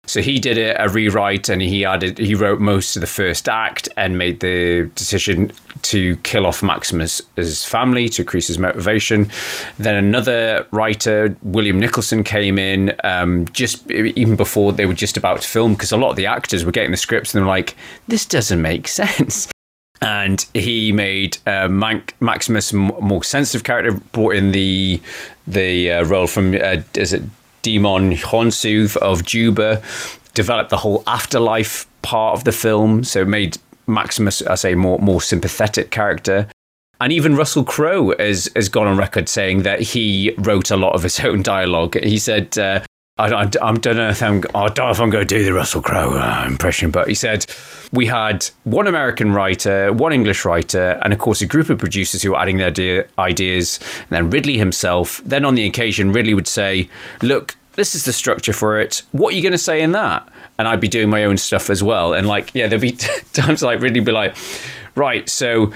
[0.09, 3.47] So he did a, a, rewrite and he added, he wrote most of the first
[3.47, 9.31] act and made the decision to kill off Maximus's family to increase his motivation.
[9.79, 15.43] Then another writer, William Nicholson, came in um, just even before they were just about
[15.43, 17.77] to film because a lot of the actors were getting the scripts and they're like,
[18.09, 19.47] this doesn't make sense.
[20.01, 25.03] And he made uh, Maximus more sensitive character, brought in the
[25.47, 27.23] the uh, role from uh, is it
[27.63, 29.83] Djimon Hounsou of Juba
[30.35, 34.99] developed the whole afterlife part of the film, so it made Maximus, I say, more
[34.99, 36.49] more sympathetic character.
[37.01, 40.95] And even Russell Crowe has, has gone on record saying that he wrote a lot
[40.95, 41.97] of his own dialogue.
[42.03, 42.83] He said, uh,
[43.19, 46.45] I, I, I, don't know if I'm, I'm going to do the Russell Crowe uh,
[46.47, 47.47] impression, but he said
[47.93, 52.23] we had one American writer, one English writer, and of course a group of producers
[52.23, 53.81] who were adding their ideas.
[54.03, 55.21] And then Ridley himself.
[55.25, 56.89] Then on the occasion, Ridley would say,
[57.23, 59.03] "Look, this is the structure for it.
[59.13, 60.29] What are you going to say in that?"
[60.59, 62.15] And I'd be doing my own stuff as well.
[62.15, 62.93] And like, yeah, there'd be
[63.33, 64.37] times like Ridley be like,
[64.95, 65.73] "Right, so."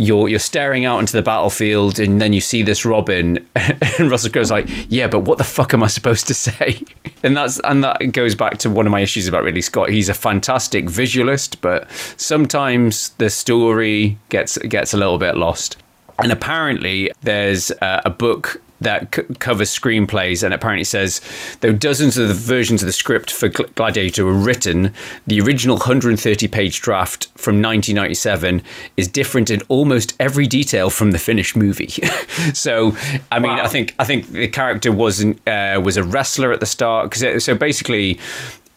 [0.00, 4.30] You're you're staring out into the battlefield and then you see this Robin and Russell
[4.30, 6.82] Crowe's like, yeah, but what the fuck am I supposed to say?
[7.22, 9.90] And that's and that goes back to one of my issues about Ridley Scott.
[9.90, 11.86] He's a fantastic visualist, but
[12.16, 15.76] sometimes the story gets gets a little bit lost.
[16.22, 21.20] And apparently, there's uh, a book that c- covers screenplays and apparently says
[21.60, 24.92] though dozens of the versions of the script for Gladiator were written,
[25.26, 28.62] the original 130 page draft from 1997
[28.96, 31.88] is different in almost every detail from the finished movie.
[32.54, 32.96] so,
[33.30, 33.64] I mean, wow.
[33.64, 37.44] I think I think the character wasn't uh, was a wrestler at the start because
[37.44, 38.18] so basically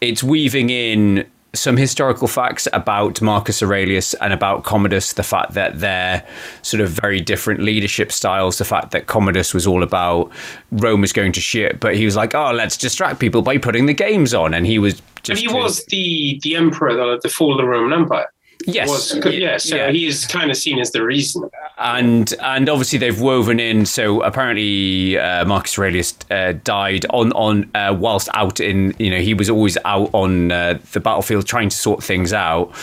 [0.02, 5.80] it's weaving in some historical facts about Marcus Aurelius and about Commodus, the fact that
[5.80, 6.26] they're
[6.64, 10.32] sort of very different leadership styles, the fact that Commodus was all about
[10.72, 13.86] Rome was going to shit, but he was like, oh, let's distract people by putting
[13.86, 14.54] the games on.
[14.54, 15.44] And he was just.
[15.44, 18.32] And he was the, the emperor, the, the fall of the Roman Empire.
[18.66, 18.90] Yes.
[18.90, 19.92] Was, yeah, so yeah.
[19.92, 21.50] he's kind of seen as the reason.
[21.78, 23.86] And and obviously they've woven in.
[23.86, 29.20] So apparently uh, Marcus Aurelius uh, died on on uh, whilst out in you know
[29.20, 32.74] he was always out on uh, the battlefield trying to sort things out,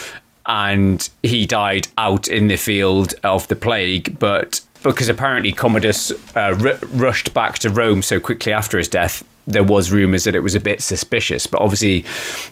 [0.47, 4.61] and he died out in the field of the plague, but.
[4.83, 9.63] Because apparently Commodus uh, r- rushed back to Rome so quickly after his death, there
[9.63, 12.07] was rumors that it was a bit suspicious, but obviously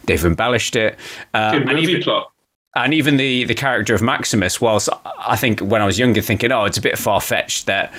[0.05, 0.99] they've embellished it.
[1.33, 2.31] Uh, Good movie even, plot
[2.85, 6.53] and even the the character of Maximus, whilst I think when I was younger, thinking,
[6.53, 7.93] oh, it's a bit far fetched that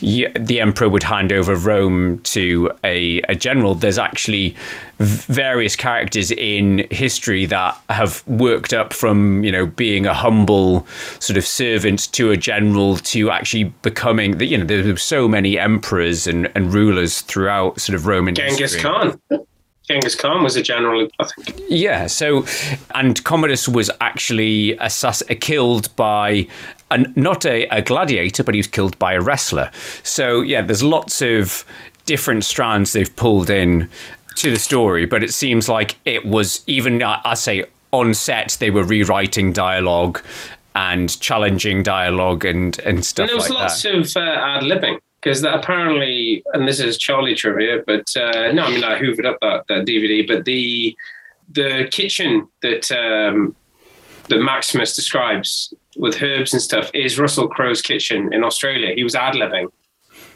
[0.00, 3.74] the emperor would hand over Rome to a, a general.
[3.74, 4.54] There's actually
[4.98, 10.86] various characters in history that have worked up from you know being a humble
[11.20, 16.26] sort of servant to a general to actually becoming you know there's so many emperors
[16.26, 18.80] and, and rulers throughout sort of Roman Genghis history.
[18.82, 19.20] Khan.
[19.88, 21.60] Genghis Khan was a general, I think.
[21.68, 22.06] Yeah.
[22.06, 22.44] So,
[22.94, 26.46] and Commodus was actually assass- killed by
[26.90, 29.70] an, not a, a gladiator, but he was killed by a wrestler.
[30.02, 31.64] So, yeah, there's lots of
[32.06, 33.88] different strands they've pulled in
[34.36, 38.70] to the story, but it seems like it was even, I say, on set, they
[38.70, 40.22] were rewriting dialogue
[40.74, 43.94] and challenging dialogue and, and stuff and there was like lots that.
[43.94, 48.70] of uh, ad libbing because apparently, and this is Charlie trivia, but uh, no, I
[48.70, 50.96] mean I hoovered up that, that DVD, but the
[51.50, 53.56] the kitchen that um,
[54.28, 58.94] that Maximus describes with herbs and stuff is Russell Crowe's kitchen in Australia.
[58.94, 59.68] He was ad libbing,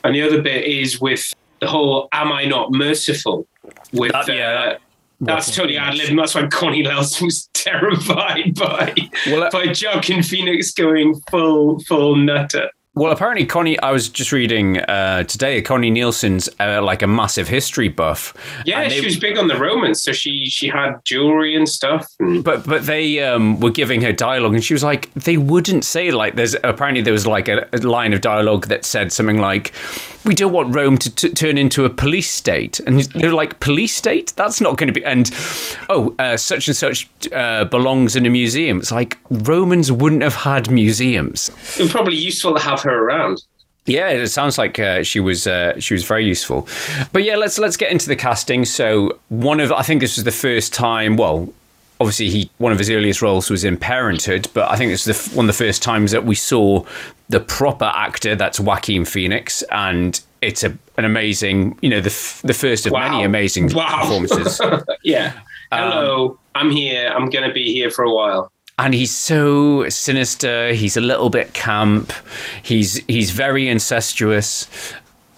[0.02, 3.46] and the other bit is with the whole "Am I not merciful?"
[3.92, 4.76] With uh, yeah.
[5.20, 6.16] That's totally ad lib.
[6.16, 8.92] That's why Connie Nielsen was terrified by
[9.28, 12.70] well, uh, by Joaquin Phoenix going full full nutter.
[12.94, 13.78] Well, apparently, Connie.
[13.78, 15.62] I was just reading uh, today.
[15.62, 18.34] Connie Nielsen's uh, like a massive history buff.
[18.66, 22.06] Yeah, they, she was big on the Romans, so she she had jewelry and stuff.
[22.20, 22.44] And...
[22.44, 26.10] But but they um, were giving her dialogue, and she was like, they wouldn't say
[26.10, 26.34] like.
[26.34, 29.72] There's apparently there was like a, a line of dialogue that said something like,
[30.24, 33.94] "We don't want Rome to t- turn into a police state," and they're like, "Police
[33.94, 34.32] state?
[34.36, 35.30] That's not going to be." And
[35.88, 38.78] oh, uh, such and such uh, belongs in a museum.
[38.78, 41.50] It's like Romans wouldn't have had museums.
[41.78, 43.42] It was probably useful to have her around.
[43.84, 46.68] Yeah, it sounds like uh, she was uh, she was very useful.
[47.12, 48.64] But yeah, let's let's get into the casting.
[48.64, 51.16] So one of I think this was the first time.
[51.16, 51.52] Well,
[52.02, 55.30] obviously he one of his earliest roles was in Parenthood, but I think this is
[55.30, 56.84] the, one of the first times that we saw
[57.28, 58.34] the proper actor.
[58.36, 62.92] That's Joaquin Phoenix, and it's a, an amazing, you know, the f- the first of
[62.92, 64.00] many amazing Wow.
[64.02, 64.60] performances.
[65.04, 65.32] yeah.
[65.70, 67.08] Hello, um, I'm here.
[67.08, 68.52] I'm going to be here for a while.
[68.78, 70.74] and he's so sinister.
[70.74, 72.12] He's a little bit camp.
[72.62, 74.66] He's he's very incestuous.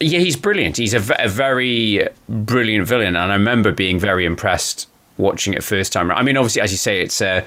[0.00, 0.76] Yeah, he's brilliant.
[0.76, 5.62] He's a, v- a very brilliant villain, and I remember being very impressed watching it
[5.62, 6.10] first time.
[6.10, 7.44] I mean, obviously, as you say, it's a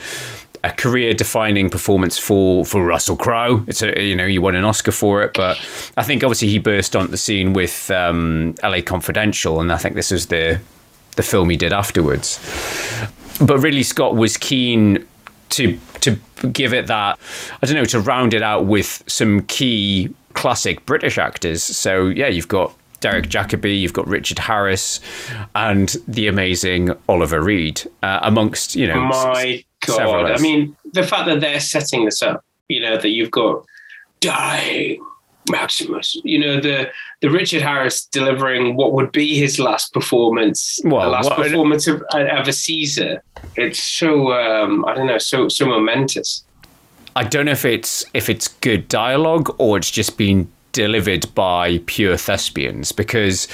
[0.63, 3.63] a career-defining performance for for Russell Crowe.
[3.67, 5.57] It's a you know you won an Oscar for it, but
[5.97, 8.81] I think obviously he burst onto the scene with um, L.A.
[8.81, 10.59] Confidential, and I think this was the
[11.15, 12.39] the film he did afterwards.
[13.39, 15.05] But Ridley Scott was keen
[15.49, 16.19] to to
[16.51, 17.19] give it that
[17.61, 21.63] I don't know to round it out with some key classic British actors.
[21.63, 24.99] So yeah, you've got Derek Jacobi, you've got Richard Harris,
[25.55, 31.03] and the amazing Oliver Reed, uh, amongst you know My s- several I mean, the
[31.03, 33.63] fact that they're setting this up, you know, that you've got
[34.19, 34.99] dying
[35.49, 36.89] Maximus, you know, the
[37.21, 41.87] the Richard Harris delivering what would be his last performance, Well, the last what- performance
[41.87, 43.23] of, of a Caesar.
[43.55, 46.43] It's so um, I don't know, so so momentous.
[47.15, 51.79] I don't know if it's if it's good dialogue or it's just been delivered by
[51.85, 53.47] pure thespians because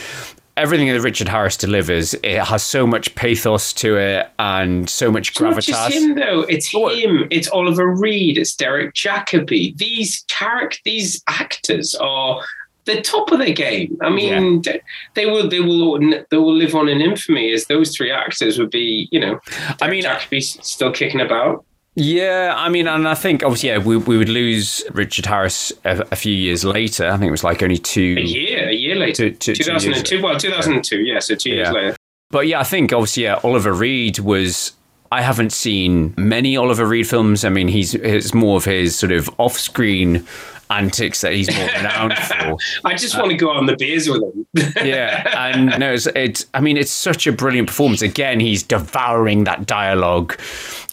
[0.55, 5.29] everything that Richard Harris delivers it has so much pathos to it and so much
[5.29, 5.65] It's not gravitas.
[5.65, 6.41] just him though.
[6.41, 7.27] It's him.
[7.31, 8.37] It's Oliver Reed.
[8.37, 9.75] It's Derek Jacobi.
[9.77, 12.41] These character, these actors are
[12.85, 13.97] the top of their game.
[14.01, 14.81] I mean, they,
[15.15, 15.97] they will, they will,
[16.29, 19.07] they will live on in infamy as those three actors would be.
[19.11, 19.39] You know,
[19.81, 21.63] I mean, Jacobi's still kicking about.
[21.95, 26.05] Yeah, I mean, and I think obviously, yeah, we, we would lose Richard Harris a,
[26.11, 27.07] a few years later.
[27.07, 28.15] I think it was like only two.
[28.17, 30.23] A year, a year later, Two- two- two years 2002.
[30.23, 30.97] Well, 2002.
[31.01, 31.95] Yeah, so two years later.
[32.31, 34.73] But yeah, I think obviously, yeah, Oliver Reed was.
[35.11, 37.45] I haven't seen many Oliver Reed films.
[37.45, 40.25] I mean, he's it's more of his sort of off-screen
[40.73, 42.57] antics that he's more renowned for.
[42.85, 44.45] I just want to go on the beers with him.
[44.83, 46.45] yeah, and no, it's, it's.
[46.53, 48.01] I mean, it's such a brilliant performance.
[48.01, 50.39] Again, he's devouring that dialogue.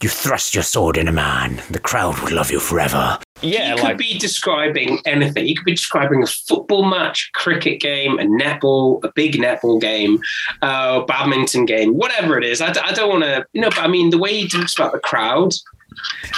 [0.02, 3.18] You thrust your sword in a man, the crowd will love you forever.
[3.42, 5.46] Yeah, he could be describing anything.
[5.46, 10.20] He could be describing a football match, cricket game, a netball, a big netball game,
[10.62, 12.60] uh, badminton game, whatever it is.
[12.60, 14.74] I, d- I don't want to, you know, but I mean, the way he talks
[14.74, 15.52] about the crowd,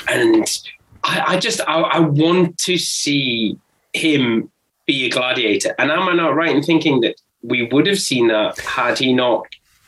[0.09, 0.47] and
[1.05, 3.59] I, I just, I, I want to see
[3.93, 4.51] him
[4.87, 5.75] be a gladiator.
[5.79, 9.13] And am I not right in thinking that we would have seen that had he
[9.13, 9.47] not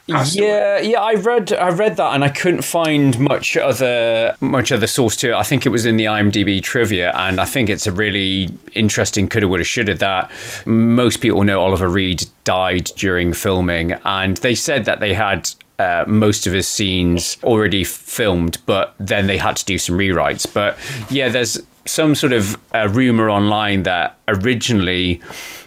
[0.09, 0.49] passed away?
[0.49, 4.87] Yeah, yeah, I read I read that and I couldn't find much other much other
[4.87, 5.35] source to it.
[5.35, 9.29] I think it was in the IMDb trivia, and I think it's a really interesting
[9.29, 10.31] coulda woulda shoulda that
[10.67, 15.51] most people know Oliver Reed died during filming, and they said that they had.
[15.79, 20.47] Uh, most of his scenes already filmed, but then they had to do some rewrites.
[20.53, 20.79] But
[21.11, 25.21] yeah, there's some sort of uh, rumor online that originally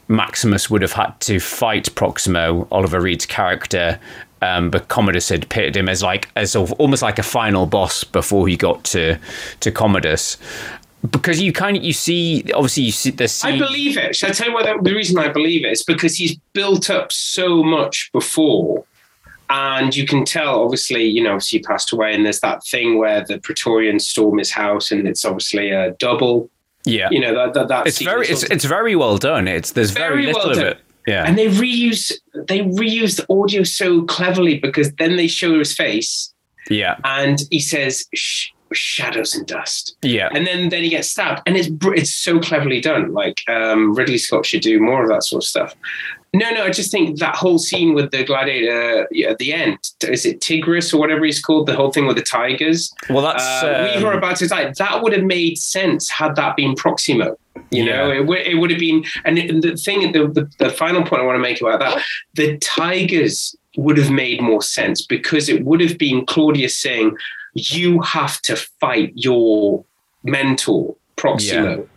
[0.07, 3.99] Maximus would have had to fight Proximo, Oliver Reed's character,
[4.41, 7.65] um, but Commodus had pitted him as like as sort of, almost like a final
[7.65, 9.17] boss before he got to
[9.59, 10.37] to Commodus.
[11.09, 14.15] Because you kind of you see obviously you see the I believe it.
[14.15, 16.89] Shall I tell you why that, the reason I believe it is because he's built
[16.89, 18.85] up so much before.
[19.49, 22.97] And you can tell, obviously, you know, obviously he passed away, and there's that thing
[22.97, 26.49] where the Praetorian storm his house, and it's obviously a double.
[26.83, 29.47] yeah, You know, that, that, that it's very it's it's very well done.
[29.47, 30.79] It's there's very, Very little well of it.
[31.07, 32.11] Yeah, and they reuse
[32.47, 36.33] they reuse the audio so cleverly because then they show his face,
[36.69, 38.05] yeah, and he says
[38.73, 39.95] shadows and dust.
[40.01, 40.27] yeah.
[40.33, 44.17] and then then he gets stabbed and it's it's so cleverly done like um ridley
[44.17, 45.73] scott should do more of that sort of stuff
[46.33, 49.77] no no i just think that whole scene with the gladiator yeah, at the end
[50.01, 52.93] is it tigris or whatever he's called the whole thing with the tigers?
[53.09, 56.35] Well, that's uh, we um, were about to die that would have made sense had
[56.35, 57.37] that been proximo
[57.71, 58.11] you know?
[58.11, 58.19] Yeah.
[58.19, 61.21] it, would it would have been and it- the thing the, the, the final point
[61.21, 62.01] i want to make about that
[62.35, 67.15] the tigers would have made more sense because it would have been claudius saying
[67.53, 69.83] you have to fight your
[70.23, 71.87] mentor proximo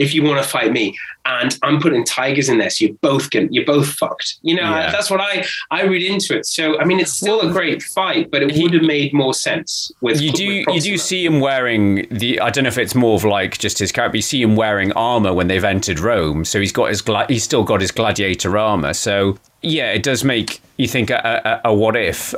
[0.00, 3.30] if you want to fight me and i'm putting tigers in there so you're both
[3.30, 4.90] going you're both fucked you know Yeah.
[4.90, 8.30] that's what i i read into it so i mean it's still a great fight
[8.30, 11.38] but it would have made more sense with you with do you do see him
[11.40, 14.16] wearing the I don't know if it's more of like just his character.
[14.16, 17.44] You see him wearing armor when they've entered Rome, so he's got his gla- he's
[17.44, 18.94] still got his gladiator armor.
[18.94, 22.34] So yeah, it does make you think a, a, a what if.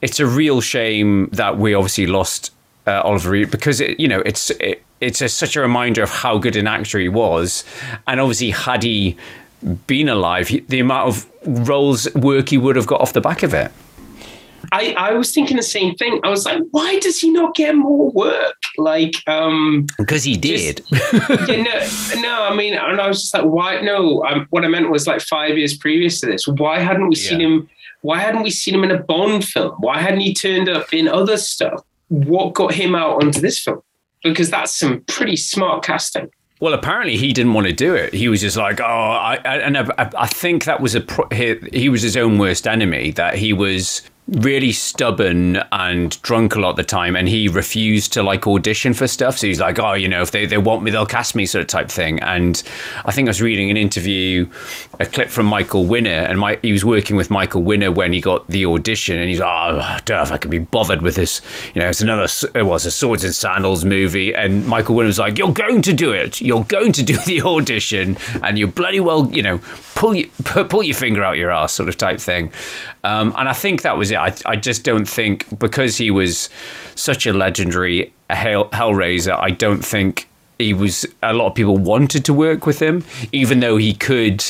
[0.00, 2.50] It's a real shame that we obviously lost
[2.86, 6.10] uh, Oliver Reed because it, you know it's it, it's a, such a reminder of
[6.10, 7.64] how good an actor he was,
[8.06, 9.16] and obviously had he
[9.86, 13.42] been alive, he, the amount of roles work he would have got off the back
[13.42, 13.70] of it.
[14.70, 16.20] I, I was thinking the same thing.
[16.22, 18.56] I was like, why does he not get more work?
[18.78, 20.82] Like, um, because he did.
[20.86, 21.12] Just,
[21.48, 21.62] yeah,
[22.14, 22.42] no, no.
[22.44, 23.80] I mean, and I was just like, why?
[23.82, 26.46] No, um, what I meant was like five years previous to this.
[26.46, 27.68] Why hadn't we seen him?
[28.00, 29.74] Why hadn't we seen him in a Bond film?
[29.78, 31.84] Why hadn't he turned up in other stuff?
[32.12, 33.80] What got him out onto this film?
[34.22, 36.28] Because that's some pretty smart casting.
[36.60, 38.12] Well, apparently he didn't want to do it.
[38.12, 41.88] He was just like, oh, I, and I, I think that was a he, he
[41.88, 43.12] was his own worst enemy.
[43.12, 48.12] That he was really stubborn and drunk a lot of the time and he refused
[48.12, 49.36] to like audition for stuff.
[49.36, 51.62] So he's like oh you know if they, they want me they'll cast me sort
[51.62, 52.20] of type thing.
[52.20, 52.62] And
[53.04, 54.48] i think i was reading an interview
[55.00, 58.20] a clip from michael winner and my, he was working with michael winner when he
[58.20, 61.02] got the audition and he's like oh i don't know if i can be bothered
[61.02, 61.40] with this.
[61.74, 65.18] You know it's another it was a swords and sandals movie and michael winner was
[65.18, 66.40] like you're going to do it.
[66.40, 69.60] You're going to do the audition and you bloody well you know
[69.96, 72.52] pull your, pull your finger out your ass sort of type thing.
[73.04, 74.18] Um, and i think that was it.
[74.18, 76.48] I, I just don't think because he was
[76.94, 79.38] such a legendary hell, Hellraiser.
[79.38, 81.06] I don't think he was.
[81.22, 84.44] A lot of people wanted to work with him, even though he could.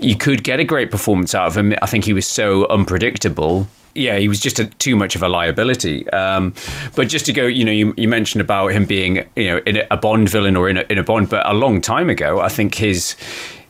[0.00, 1.72] You could get a great performance out of him.
[1.80, 5.28] I think he was so unpredictable yeah, he was just a, too much of a
[5.28, 6.08] liability.
[6.10, 6.54] Um,
[6.94, 9.78] but just to go, you know, you, you, mentioned about him being, you know, in
[9.78, 12.40] a, a Bond villain or in a, in a Bond, but a long time ago,
[12.40, 13.16] I think his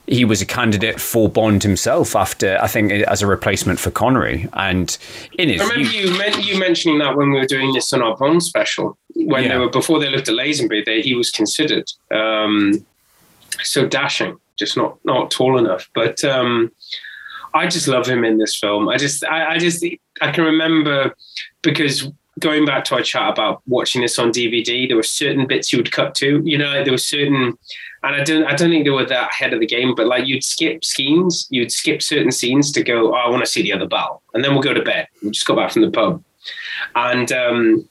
[0.06, 4.48] he was a candidate for Bond himself after I think as a replacement for Connery.
[4.52, 4.96] And
[5.38, 8.02] in his, I remember you, men- you mentioning that when we were doing this on
[8.02, 9.50] our Bond special when yeah.
[9.50, 12.84] they were before they looked at Lazenby, they, he was considered um,
[13.62, 15.88] so dashing, just not not tall enough.
[15.94, 16.72] But um,
[17.54, 18.88] I just love him in this film.
[18.88, 19.84] I just I, I just
[20.20, 21.14] I can remember
[21.62, 25.72] because going back to our chat about watching this on DVD, there were certain bits
[25.72, 26.42] you would cut to.
[26.44, 27.56] You know, there were certain
[28.04, 30.26] and I don't I don't think they were that ahead of the game, but like
[30.26, 33.72] you'd skip scenes, you'd skip certain scenes to go, oh, I want to see the
[33.72, 35.08] other battle, and then we'll go to bed.
[35.22, 36.22] We'll just go back from the pub,
[36.94, 37.88] and um,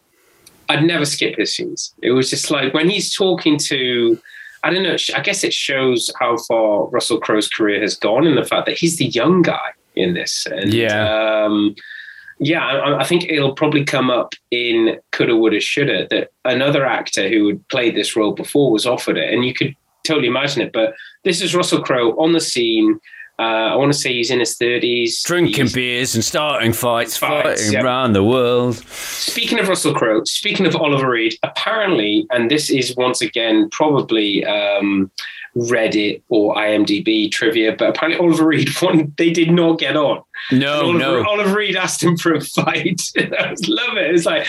[0.69, 1.93] I'd never skip his scenes.
[2.03, 4.19] It was just like when he's talking to.
[4.65, 4.95] I don't know.
[5.13, 8.77] I guess it shows how far Russell Crowe's career has gone in the fact that
[8.77, 10.45] he's the young guy in this.
[10.45, 11.43] And, yeah.
[11.43, 11.75] Um,
[12.39, 17.27] yeah, I, I, think it'll probably come up in Coulda, Woulda, Shoulda that another actor
[17.27, 20.71] who had played this role before was offered it, and you could totally imagine it.
[20.71, 20.93] But
[21.23, 22.99] this is Russell Crowe on the scene.
[23.39, 25.23] Uh, I want to say he's in his 30s.
[25.23, 28.75] Drinking he's, beers and starting fights, fights fighting around the world.
[28.75, 34.45] Speaking of Russell Crowe, speaking of Oliver Reed, apparently, and this is once again probably
[34.45, 35.09] um,
[35.55, 40.21] Reddit or IMDb trivia, but apparently Oliver Reed, one, they did not get on.
[40.51, 41.27] No, Oliver, no.
[41.27, 43.01] Oliver Reed asked him for a fight.
[43.17, 44.13] I love it.
[44.13, 44.45] It's like,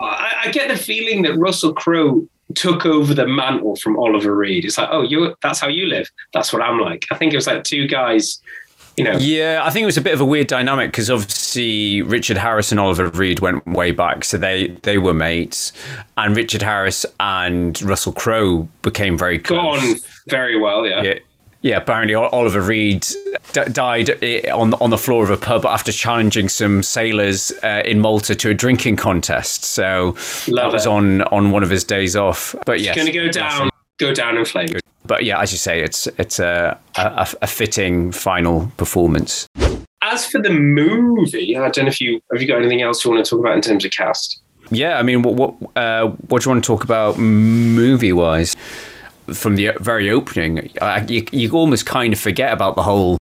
[0.00, 4.64] I, I get the feeling that Russell Crowe took over the mantle from Oliver Reed.
[4.64, 6.10] It's like, oh, you that's how you live.
[6.32, 7.06] That's what I'm like.
[7.10, 8.40] I think it was like two guys,
[8.96, 9.16] you know.
[9.18, 12.70] Yeah, I think it was a bit of a weird dynamic because obviously Richard Harris
[12.70, 15.72] and Oliver Reed went way back, so they they were mates,
[16.16, 19.80] and Richard Harris and Russell Crowe became very close.
[19.80, 19.96] Gone
[20.28, 21.02] very well, yeah.
[21.02, 21.18] yeah
[21.64, 23.06] yeah, apparently Oliver Reed
[23.54, 27.80] d- died eh, on on the floor of a pub after challenging some sailors uh,
[27.86, 29.64] in Malta to a drinking contest.
[29.64, 30.14] So
[30.46, 32.54] Love that was on on one of his days off.
[32.66, 34.72] But yeah, It's going to go down, go down in flames.
[35.06, 39.46] But yeah, as you say, it's it's a, a, a fitting final performance.
[40.02, 43.10] As for the movie, I don't know if you have you got anything else you
[43.10, 44.38] want to talk about in terms of cast.
[44.70, 48.54] Yeah, I mean, what what uh, what do you want to talk about movie wise?
[49.32, 50.70] From the very opening,
[51.08, 53.18] you, you almost kind of forget about the whole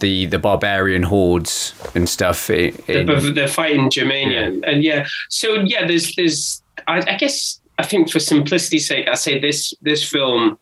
[0.00, 2.50] the the barbarian hordes and stuff.
[2.50, 4.70] In, the, they're fighting Germanian, yeah.
[4.70, 5.06] and yeah.
[5.28, 9.74] So yeah, there's there's I, I, guess I think for simplicity's sake, I say this
[9.82, 10.58] this film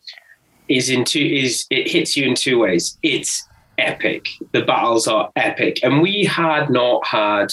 [0.67, 2.97] is in two is it hits you in two ways.
[3.03, 4.27] It's epic.
[4.51, 7.47] The battles are epic, and we had not had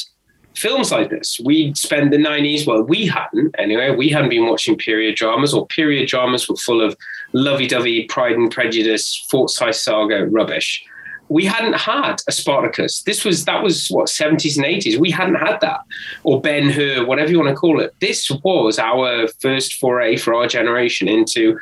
[0.54, 1.40] films like this.
[1.44, 5.66] We'd spent the 90s, well, we hadn't anyway, we hadn't been watching period dramas, or
[5.66, 6.96] period dramas were full of
[7.32, 10.84] lovey dovey Pride and Prejudice, Forsyte Saga rubbish.
[11.28, 13.04] We hadn't had a Spartacus.
[13.04, 14.98] This was, that was what, 70s and 80s.
[14.98, 15.82] We hadn't had that.
[16.24, 17.94] Or Ben Hur, whatever you want to call it.
[18.00, 21.56] This was our first foray for our generation into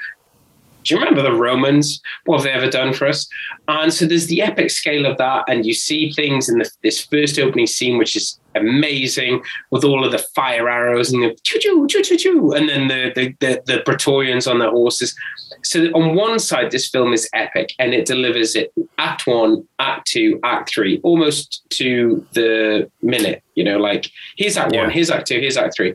[0.89, 2.01] do you remember the Romans?
[2.24, 3.28] What have they ever done for us?
[3.68, 7.05] And so there's the epic scale of that, and you see things in the, this
[7.05, 11.59] first opening scene, which is amazing, with all of the fire arrows and the choo
[11.61, 15.14] choo choo choo choo, and then the, the the, the Praetorians on their horses.
[15.62, 20.07] So on one side, this film is epic, and it delivers it Act One, Act
[20.07, 23.43] Two, Act Three, almost to the minute.
[23.55, 24.82] You know, like here's Act yeah.
[24.82, 25.95] One, here's Act Two, here's Act Three.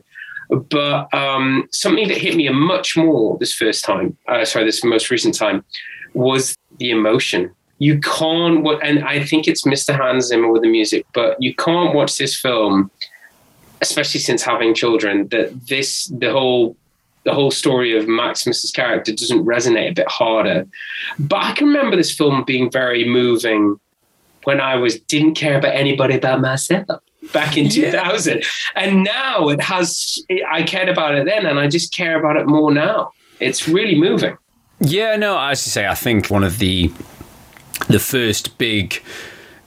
[0.56, 5.10] But um, something that hit me much more this first time, uh, sorry, this most
[5.10, 5.64] recent time,
[6.12, 7.50] was the emotion.
[7.78, 9.96] You can't, and I think it's Mr.
[9.96, 12.90] Hans Zimmer with the music, but you can't watch this film
[13.84, 16.76] especially since having children, that this the whole
[17.24, 20.66] the whole story of Maximus's character doesn't resonate a bit harder.
[21.18, 23.78] But I can remember this film being very moving
[24.44, 27.00] when I was didn't care about anybody but myself
[27.32, 28.38] back in 2000.
[28.38, 28.44] Yeah.
[28.76, 32.46] And now it has, I cared about it then and I just care about it
[32.46, 33.12] more now.
[33.40, 34.36] It's really moving.
[34.80, 36.92] Yeah, no, as you say, I think one of the
[37.88, 39.02] the first big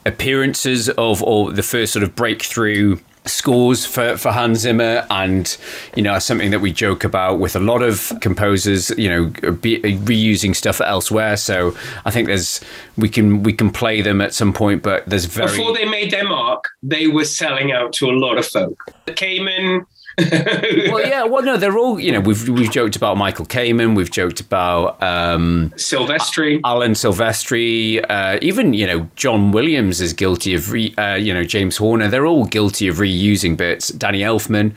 [0.05, 2.97] appearances of or the first sort of breakthrough
[3.28, 5.57] scores for, for Hans Zimmer and
[5.95, 9.82] you know something that we joke about with a lot of composers you know be,
[9.82, 11.38] reusing stuff elsewhere.
[11.38, 11.75] So
[12.05, 12.61] I think there's
[12.97, 16.11] we can we can play them at some point but there's very before they made
[16.11, 18.78] their mark they were selling out to a lot of folk.
[19.07, 19.86] Kamen
[20.32, 21.24] well, yeah.
[21.26, 21.99] Well, no, they're all.
[21.99, 23.95] You know, we've we've joked about Michael Kamen.
[23.95, 28.03] We've joked about um, Silvestri, Alan Silvestri.
[28.09, 30.72] Uh, even you know, John Williams is guilty of.
[30.72, 32.07] Re, uh, you know, James Horner.
[32.07, 33.89] They're all guilty of reusing bits.
[33.89, 34.74] Danny Elfman.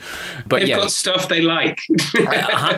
[0.46, 1.80] But They've yeah, got stuff they like.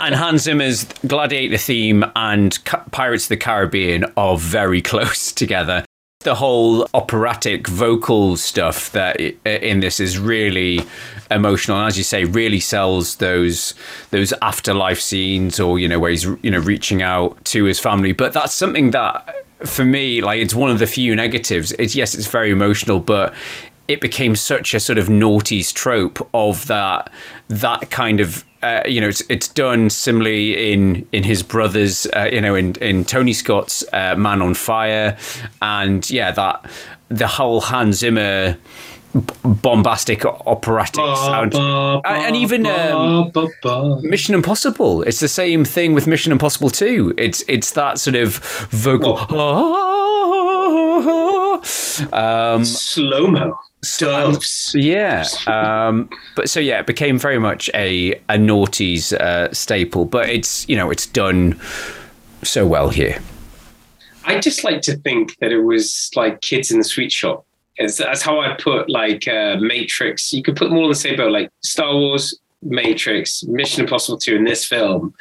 [0.03, 2.59] And Hans Zimmer's Gladiator theme and
[2.91, 5.85] Pirates of the Caribbean are very close together
[6.23, 10.81] the whole operatic vocal stuff that in this is really
[11.31, 11.79] emotional.
[11.79, 13.75] And as you say really sells those
[14.11, 18.13] those afterlife scenes or you know where he's you know reaching out to his family.
[18.13, 21.73] But that's something that for me like it's one of the few negatives.
[21.73, 23.35] It's yes it's very emotional but
[23.89, 27.11] it became such a sort of noughties trope of that
[27.49, 32.29] that kind of uh, you know, it's, it's done similarly in in his brothers, uh,
[32.33, 35.17] you know, in in Tony Scott's uh, Man on Fire,
[35.61, 36.65] and yeah, that
[37.09, 38.57] the whole Hans Zimmer
[39.45, 43.31] bombastic operatic sound, and even um,
[44.03, 45.03] Mission Impossible.
[45.03, 47.13] It's the same thing with Mission Impossible Two.
[47.19, 48.39] It's it's that sort of
[48.71, 49.19] vocal
[52.13, 53.59] um, slow mo.
[53.99, 54.73] Doves.
[54.75, 55.25] Yeah.
[55.47, 60.05] Um, but so yeah, it became very much a a noughties uh, staple.
[60.05, 61.61] But it's you know it's done
[62.43, 63.19] so well here.
[64.25, 67.45] I just like to think that it was like kids in the sweet shop
[67.77, 70.33] it's, that's how I put like uh, Matrix.
[70.33, 74.19] You could put them all in the same boat, like Star Wars, Matrix, Mission Impossible
[74.19, 75.15] 2 in this film.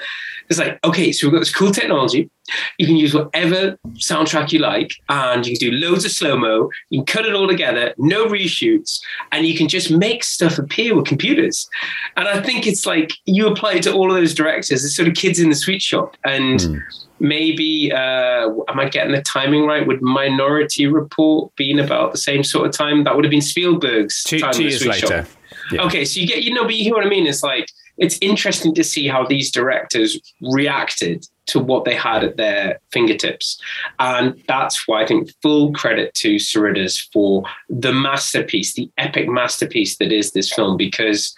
[0.52, 2.30] It's like, okay, so we've got this cool technology.
[2.78, 6.70] You can use whatever soundtrack you like, and you can do loads of slow mo.
[6.89, 8.99] You can cut it all together, no reshoots,
[9.32, 11.70] and you can just make stuff appear with computers.
[12.18, 14.84] And I think it's like you apply it to all of those directors.
[14.84, 16.18] It's sort of kids in the sweet shop.
[16.26, 16.82] And mm
[17.24, 19.86] maybe uh, am I getting the timing right?
[19.86, 23.04] Would Minority Report been about the same sort of time?
[23.04, 25.28] That would have been Spielberg's two, time two years later.
[25.72, 25.84] Yeah.
[25.84, 27.28] Okay, so you get you know, but you hear what I mean.
[27.28, 27.68] It's like
[28.02, 33.62] it's interesting to see how these directors reacted to what they had at their fingertips,
[33.99, 39.97] and that's why I think full credit to Cerritos for the masterpiece, the epic masterpiece
[39.97, 41.34] that is this film, because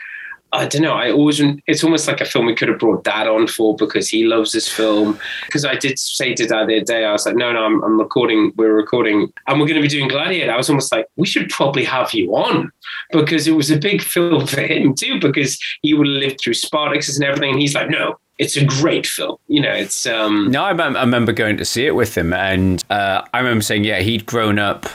[0.54, 0.94] I don't know.
[0.94, 4.08] I always, it's almost like a film we could have brought dad on for because
[4.08, 5.20] he loves this film.
[5.46, 7.84] Because I did say to dad the other day, I was like, no, no, I'm,
[7.84, 10.52] I'm recording, we're recording, and we're going to be doing Gladiator.
[10.52, 12.72] I was almost like, we should probably have you on
[13.12, 16.54] because it was a big film for him too, because he would have lived through
[16.54, 17.52] Spartacus and everything.
[17.54, 19.38] And he's like, no, it's a great film.
[19.48, 20.06] You know, it's.
[20.06, 23.62] um No, I, I remember going to see it with him, and uh, I remember
[23.62, 24.88] saying, yeah, he'd grown up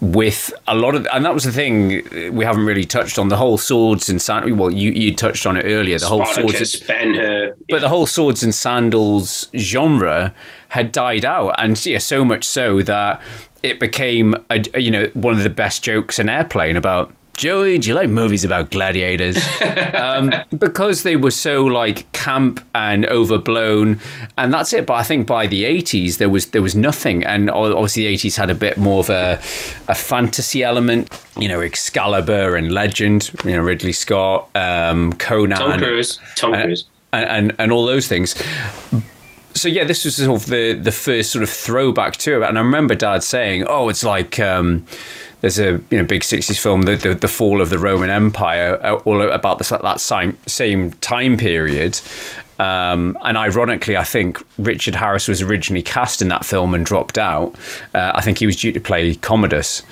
[0.00, 3.36] with a lot of, and that was the thing we haven't really touched on the
[3.36, 4.58] whole swords and sandals.
[4.58, 5.98] Well, you you touched on it earlier.
[5.98, 10.34] The Spartacus, whole swords, Ben Hur, but the whole swords and sandals genre
[10.68, 13.20] had died out, and yeah, so much so that
[13.62, 17.88] it became a, you know one of the best jokes in Airplane about Joey, do
[17.88, 19.38] you like movies about gladiators?
[19.94, 24.00] um, because they were so like camp and overblown,
[24.36, 24.86] and that's it.
[24.86, 28.36] But I think by the eighties there was there was nothing, and obviously the eighties
[28.36, 29.40] had a bit more of a
[29.88, 31.08] a fantasy element.
[31.38, 33.30] You know, Excalibur and Legend.
[33.44, 38.06] You know, Ridley Scott, um, Conan, Tom Cruise, Tom Cruise, and, and, and all those
[38.06, 38.34] things
[39.54, 42.58] so yeah, this was sort of the the first sort of throwback to it, and
[42.58, 44.86] I remember Dad saying, "Oh, it's like." Um,
[45.40, 48.78] there's a you know big 60s film the, the, the fall of the roman empire
[48.82, 52.00] uh, all about the, that same same time period
[52.60, 57.16] um, and ironically, I think Richard Harris was originally cast in that film and dropped
[57.16, 57.54] out.
[57.94, 59.82] Uh, I think he was due to play Commodus.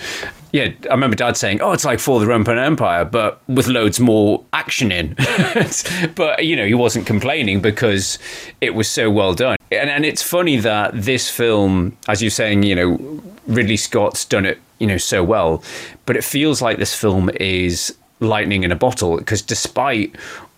[0.52, 3.98] Yeah, I remember Dad saying, "Oh, it's like For the Roman Empire, but with loads
[4.00, 5.14] more action in."
[6.14, 8.18] but you know, he wasn't complaining because
[8.60, 9.56] it was so well done.
[9.70, 14.46] And and it's funny that this film, as you're saying, you know, Ridley Scott's done
[14.46, 15.62] it you know so well
[16.06, 20.14] but it feels like this film is lightning in a bottle because despite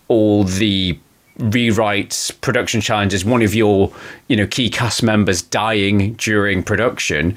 [0.07, 0.97] all the
[1.39, 3.91] rewrites production challenges one of your
[4.27, 7.35] you know key cast members dying during production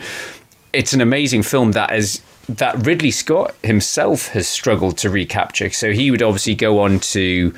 [0.72, 5.70] it's an amazing film that is that Ridley Scott himself has struggled to recapture.
[5.70, 7.54] So he would obviously go on to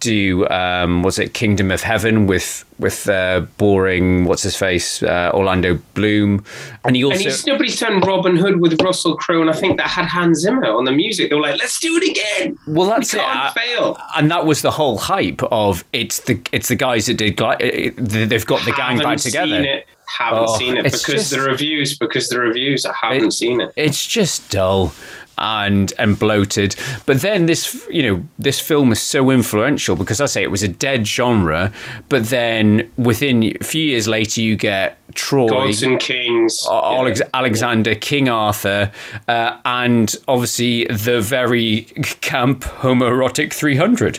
[0.00, 5.30] do um, was it Kingdom of Heaven with with uh, boring what's his face uh,
[5.32, 6.44] Orlando Bloom,
[6.84, 9.78] and he also and he's, nobody's done Robin Hood with Russell Crowe, and I think
[9.78, 11.30] that had Hans Zimmer on the music.
[11.30, 13.22] They were like, "Let's do it again." Well, that's we it.
[13.22, 13.98] can't I- fail.
[14.16, 17.60] and that was the whole hype of it's the it's the guys that did it-
[17.60, 19.46] it- they've got the gang Haven't back together.
[19.56, 19.86] Seen it.
[20.18, 21.98] Haven't Oh, seen it because just- the reviews.
[21.98, 22.86] Because the reviews.
[22.86, 23.72] I haven't seen it.
[23.76, 24.92] It's just dull
[25.38, 26.76] and and bloated.
[27.06, 30.62] But then this you know this film is so influential because I say it was
[30.62, 31.72] a dead genre,
[32.08, 35.48] but then within a few years later you get Troy.
[35.48, 36.58] Gods and Kings.
[36.70, 38.92] Alex- Alexander, King Arthur,
[39.28, 41.82] uh, and obviously the very
[42.20, 44.18] camp homoerotic 300.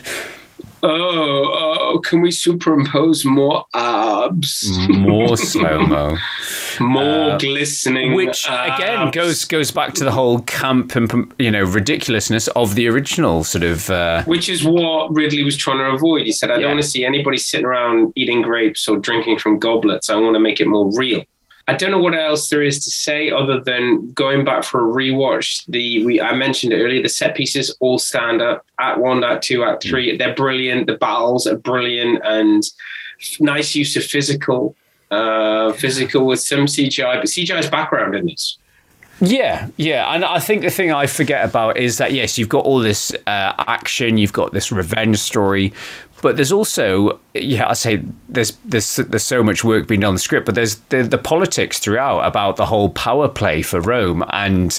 [0.82, 4.68] Oh, oh, can we superimpose more abs?
[4.88, 6.16] More slow mo.
[6.80, 8.14] more glistening.
[8.14, 12.86] Which again goes goes back to the whole camp and you know ridiculousness of the
[12.88, 13.90] original sort of.
[13.90, 16.26] Uh, Which is what Ridley was trying to avoid.
[16.26, 16.60] He said, I Yeah.
[16.62, 20.10] don't want to see anybody sitting around eating grapes or drinking from goblets.
[20.10, 21.22] I want to make it more real.
[21.68, 24.92] I don't know what else there is to say other than going back for a
[24.92, 25.66] rewatch.
[25.68, 28.64] The we I mentioned it earlier, the set pieces all stand up.
[28.80, 30.16] Act one, act two, act three.
[30.16, 30.86] They're brilliant.
[30.86, 32.62] The battles are brilliant and
[33.38, 34.74] nice use of physical.
[35.10, 38.58] Uh, physical with some CGI, but CGI CGI's background in this.
[39.20, 42.64] Yeah, yeah, and I think the thing I forget about is that yes, you've got
[42.64, 45.72] all this uh, action, you've got this revenge story,
[46.22, 50.14] but there's also yeah, I say there's there's there's so much work being done on
[50.14, 54.24] the script, but there's the, the politics throughout about the whole power play for Rome,
[54.30, 54.78] and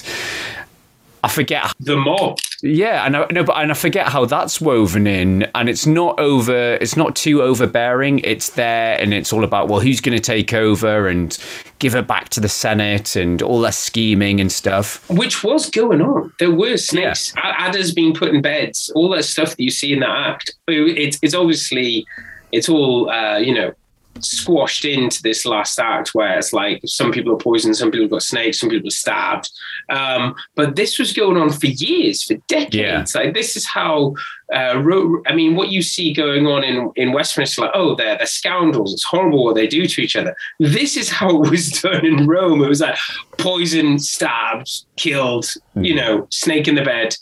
[1.22, 2.38] I forget The mob.
[2.62, 6.18] yeah, and I, no, but and I forget how that's woven in, and it's not
[6.18, 6.74] over.
[6.80, 8.20] It's not too overbearing.
[8.20, 11.36] It's there, and it's all about well, who's going to take over and
[11.80, 15.08] give it back to the Senate and all that scheming and stuff.
[15.10, 16.32] which was going on.
[16.38, 19.92] There were snakes, A- adders being put in beds, all that stuff that you see
[19.92, 20.54] in that act.
[20.68, 22.06] It's it's obviously
[22.52, 23.72] it's all uh, you know
[24.20, 28.22] squashed into this last act where it's like some people are poisoned, some people got
[28.22, 29.50] snakes, some people are stabbed.
[29.88, 33.14] Um, but this was going on for years, for decades.
[33.14, 34.14] Like this is how.
[34.52, 38.16] Uh, ro- I mean, what you see going on in in Westminster, like, oh, they're
[38.16, 38.92] they're scoundrels.
[38.92, 40.34] It's horrible what they do to each other.
[40.58, 42.62] This is how it was done in Rome.
[42.64, 42.98] It was like
[43.38, 45.46] poison, stabbed, killed.
[45.76, 47.14] You know, snake in the bed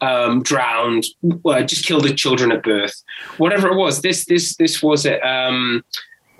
[0.00, 1.04] um, drowned,
[1.44, 3.02] uh, just killed the children at birth,
[3.38, 4.02] whatever it was.
[4.02, 5.20] This this this was it.
[5.24, 5.84] Um,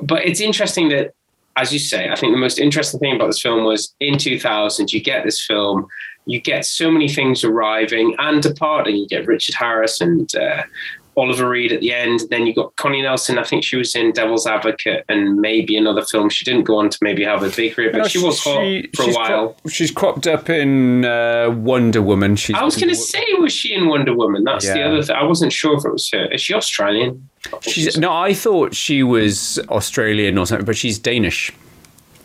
[0.02, 1.14] but it's interesting that,
[1.56, 4.92] as you say, I think the most interesting thing about this film was in 2000
[4.92, 5.86] you get this film,
[6.26, 8.96] you get so many things arriving and departing.
[8.96, 10.34] You get Richard Harris and.
[10.34, 10.62] Uh,
[11.16, 12.20] Oliver Reed at the end.
[12.30, 13.38] Then you got Connie Nielsen.
[13.38, 16.28] I think she was in Devil's Advocate and maybe another film.
[16.28, 18.84] She didn't go on to maybe have a big career, but No, she was hot
[18.94, 19.48] for a while.
[19.54, 22.36] crop- she's cropped up in uh, Wonder Woman.
[22.36, 24.44] She's I was going to say, was she in Wonder Woman?
[24.44, 25.16] That's the other thing.
[25.16, 26.30] I wasn't sure if it was her.
[26.32, 27.28] Is she Australian?
[27.62, 31.50] She's, no, I thought she was Australian or something, but she's Danish.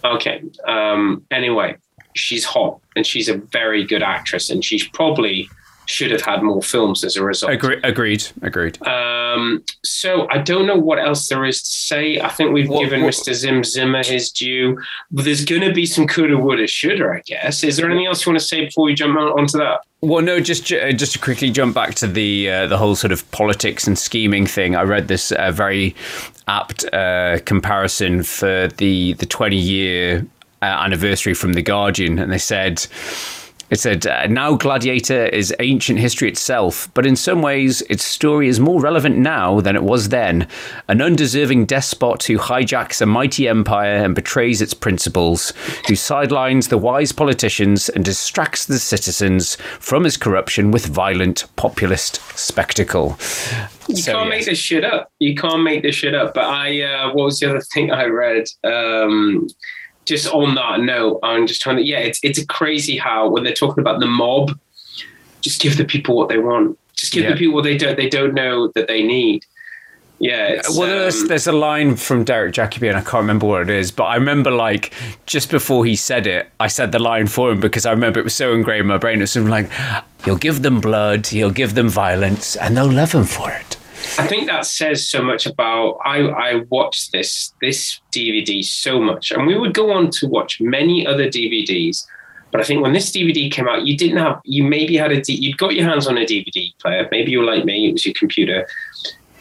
[0.03, 0.41] Okay.
[0.67, 1.75] Um, anyway,
[2.15, 5.47] she's hot and she's a very good actress, and she's probably
[5.85, 7.51] should have had more films as a result.
[7.51, 8.81] Agree, agreed, agreed.
[8.87, 12.19] Um, so I don't know what else there is to say.
[12.19, 13.33] I think we've What- given what- Mr.
[13.33, 14.77] Zim Zimmer his due.
[15.11, 17.63] But there's going to be some coulda, woulda, shoulda, I guess.
[17.63, 19.81] Is there anything else you want to say before we jump on, onto that?
[20.01, 23.11] Well, no, just uh, just to quickly jump back to the uh, the whole sort
[23.11, 24.75] of politics and scheming thing.
[24.75, 25.95] I read this uh, very
[26.47, 30.25] apt uh, comparison for the the twenty year
[30.61, 32.85] uh, anniversary from the Guardian, and they said.
[33.71, 38.49] It said, uh, now Gladiator is ancient history itself, but in some ways its story
[38.49, 40.45] is more relevant now than it was then.
[40.89, 45.53] An undeserving despot who hijacks a mighty empire and betrays its principles,
[45.87, 52.15] who sidelines the wise politicians and distracts the citizens from his corruption with violent populist
[52.37, 53.17] spectacle.
[53.87, 54.29] You So, can't yes.
[54.29, 55.11] make this shit up.
[55.19, 56.33] You can't make this shit up.
[56.33, 58.47] But I, uh, what was the other thing I read?
[58.65, 59.47] Um,
[60.05, 63.53] just on that note, I'm just trying to, yeah, it's it's crazy how when they're
[63.53, 64.57] talking about the mob,
[65.41, 66.77] just give the people what they want.
[66.95, 67.31] Just give Yeah.
[67.31, 69.45] the people what they don't they don't know that they need.
[70.19, 70.61] Yeah.
[70.77, 73.69] Well, there's, um, there's a line from Derek Jacobi, and I can't remember what it
[73.71, 74.93] is, but I remember like
[75.25, 78.23] just before he said it, I said the line for him because I remember it
[78.23, 79.19] was so ingrained in my brain.
[79.19, 79.71] It It's something like,
[80.25, 83.77] "You'll give them blood, you'll give them violence, and they'll love him for it."
[84.17, 85.97] I think that says so much about.
[86.05, 90.59] I I watched this this DVD so much, and we would go on to watch
[90.59, 92.05] many other DVDs.
[92.51, 94.41] But I think when this DVD came out, you didn't have.
[94.43, 95.21] You maybe had a.
[95.25, 97.07] You'd got your hands on a DVD player.
[97.11, 97.89] Maybe you were like me.
[97.89, 98.67] It was your computer.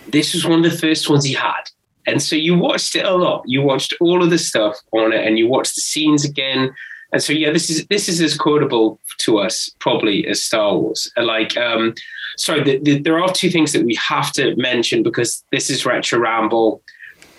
[0.09, 1.63] This was one of the first ones he had,
[2.07, 3.43] and so you watched it a lot.
[3.47, 6.73] You watched all of the stuff on it, and you watched the scenes again.
[7.13, 11.11] And so yeah, this is this is as quotable to us probably as Star Wars.
[11.17, 11.95] Like, um,
[12.37, 15.85] sorry, the, the, there are two things that we have to mention because this is
[15.85, 16.83] retro ramble.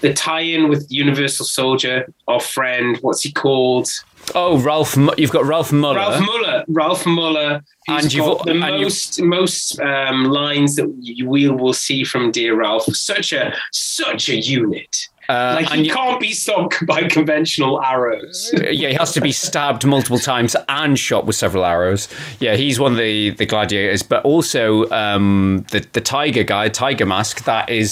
[0.01, 3.87] The tie-in with Universal Soldier, our friend, what's he called?
[4.33, 4.97] Oh, Ralph!
[5.17, 5.97] You've got Ralf Moeller.
[5.97, 6.65] Ralf Moeller.
[6.67, 7.61] Ralf Moeller.
[7.87, 10.87] and you've got the most most um, lines that
[11.25, 12.85] we will see from Dear Ralph.
[12.95, 15.07] Such a such a unit.
[15.29, 18.51] Uh, like he can't be stopped by conventional arrows.
[18.71, 22.07] yeah, he has to be stabbed multiple times and shot with several arrows.
[22.39, 27.05] Yeah, he's one of the, the gladiators, but also um, the the tiger guy, Tiger
[27.05, 27.43] Mask.
[27.45, 27.91] That is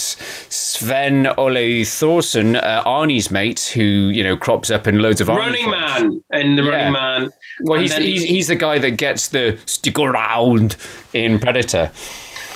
[0.50, 5.70] Sven Ole Thorsen, uh, Arnie's mate, who you know crops up in loads of Running
[5.70, 6.70] Man and the yeah.
[6.70, 7.30] Running Man.
[7.62, 10.78] Well, he's, he's he's the guy that gets the stick around
[11.14, 11.92] in Predator.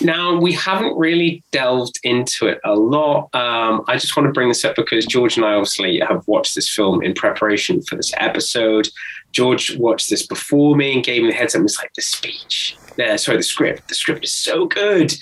[0.03, 3.29] Now, we haven't really delved into it a lot.
[3.33, 6.55] Um, I just want to bring this up because George and I obviously have watched
[6.55, 8.89] this film in preparation for this episode.
[9.31, 11.61] George watched this before me and gave me the heads up.
[11.63, 12.77] It's like the speech.
[12.99, 13.87] Uh, sorry, the script.
[13.87, 15.13] The script is so good.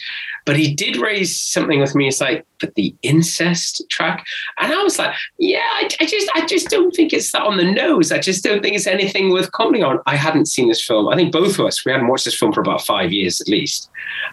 [0.45, 2.07] But he did raise something with me.
[2.07, 4.25] It's like, but the incest track,
[4.59, 7.57] and I was like, yeah, I, I, just, I just don't think it's that on
[7.57, 8.11] the nose.
[8.11, 9.99] I just don't think it's anything worth commenting on.
[10.05, 11.07] I hadn't seen this film.
[11.09, 13.47] I think both of us we hadn't watched this film for about five years at
[13.47, 13.89] least,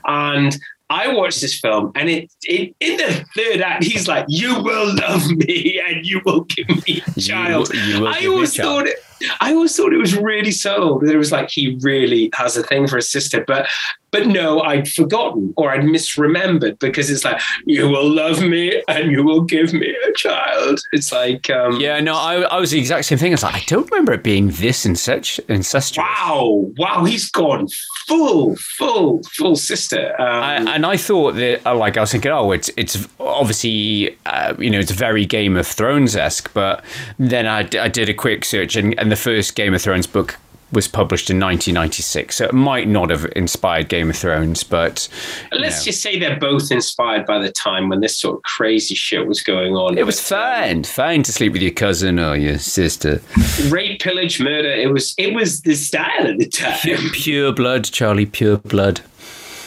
[0.06, 0.56] and
[0.90, 4.94] I watched this film, and it, it in the third act, he's like, "You will
[4.94, 8.98] love me, and you will give me a child." You, you I always thought it.
[9.40, 12.62] I always thought it was really subtle that it was like he really has a
[12.62, 13.68] thing for his sister, but
[14.10, 19.10] but no, I'd forgotten or I'd misremembered because it's like you will love me and
[19.10, 20.80] you will give me a child.
[20.92, 23.32] It's like um, yeah, no, I, I was the exact same thing.
[23.32, 25.46] It's like I don't remember it being this incestuous.
[25.48, 26.06] incestuous.
[26.06, 27.68] Wow, wow, he's gone
[28.06, 30.18] full, full, full sister.
[30.20, 34.16] Um, I, and I thought that uh, like I was thinking, oh, it's it's obviously
[34.26, 36.82] uh, you know it's very Game of Thrones esque, but
[37.18, 40.38] then I, I did a quick search and, and the first Game of Thrones book
[40.70, 45.08] was published in 1996, so it might not have inspired Game of Thrones, but
[45.52, 45.84] let's know.
[45.84, 49.42] just say they're both inspired by the time when this sort of crazy shit was
[49.42, 49.96] going on.
[49.96, 53.22] It was fine, um, fine to sleep with your cousin or your sister.
[53.68, 54.70] Rape, pillage, murder.
[54.70, 56.76] It was it was the style at the time.
[57.12, 58.26] Pure blood, Charlie.
[58.26, 59.00] Pure blood.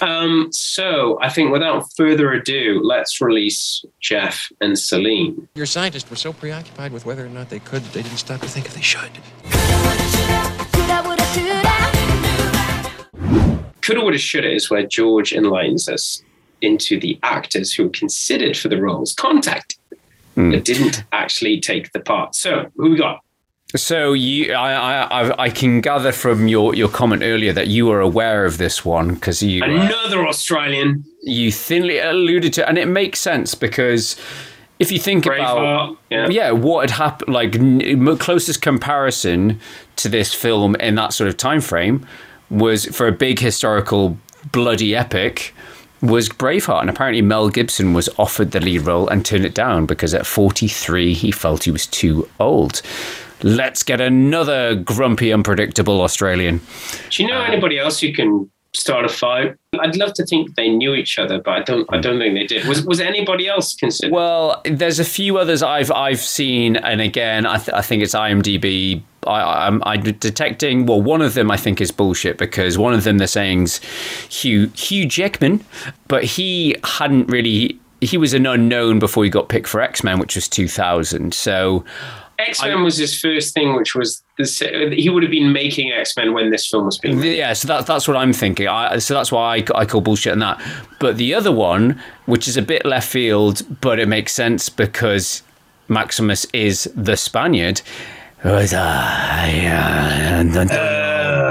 [0.02, 5.48] Um, so I think without further ado, let's release Jeff and Celine.
[5.54, 8.42] Your scientists were so preoccupied with whether or not they could, that they didn't stop
[8.42, 9.12] to think if they should.
[13.82, 16.24] Coulda, woulda, shoulda is where George enlightens us
[16.62, 19.78] into the actors who were considered for the roles, contacted,
[20.36, 20.52] mm.
[20.52, 22.36] but didn't actually take the part.
[22.36, 23.22] So, who we got?
[23.76, 28.02] So you, I, I, I can gather from your, your comment earlier that you were
[28.02, 31.06] aware of this one because you uh, another uh, Australian.
[31.22, 34.18] You thinly alluded to, and it makes sense because
[34.80, 36.28] if you think about yeah.
[36.28, 36.52] yeah.
[36.52, 39.60] what had happened, like closest comparison
[39.98, 42.06] to this film in that sort of time frame
[42.50, 44.18] was for a big historical
[44.52, 45.54] bloody epic
[46.02, 49.86] was Braveheart, and apparently Mel Gibson was offered the lead role and turned it down
[49.86, 52.82] because at 43 he felt he was too old.
[53.44, 56.62] Let's get another grumpy, unpredictable Australian.
[57.10, 59.56] Do you know anybody else who can start a fight?
[59.80, 61.88] I'd love to think they knew each other, but I don't.
[61.94, 62.68] I don't think they did.
[62.68, 64.14] Was Was anybody else considered?
[64.14, 68.14] Well, there's a few others I've I've seen, and again, I, th- I think it's
[68.14, 69.02] IMDb.
[69.28, 70.88] I, I'm, I'm detecting.
[70.88, 73.78] Well, one of them I think is bullshit because one of them they're saying's
[74.30, 75.64] Hugh Hugh Jackman,
[76.08, 77.78] but he hadn't really.
[78.04, 81.36] He was an unknown before he got picked for X Men, which was 2000.
[81.36, 81.86] So
[82.48, 86.16] X Men was his first thing, which was the, he would have been making X
[86.18, 87.20] Men when this film was being.
[87.20, 87.38] Made.
[87.38, 88.68] Yeah, so that, that's what I'm thinking.
[88.68, 90.62] I, so that's why I, I call bullshit on that.
[91.00, 95.44] But the other one, which is a bit left field, but it makes sense because
[95.88, 97.82] Maximus is the Spaniard.
[98.44, 98.82] Was uh,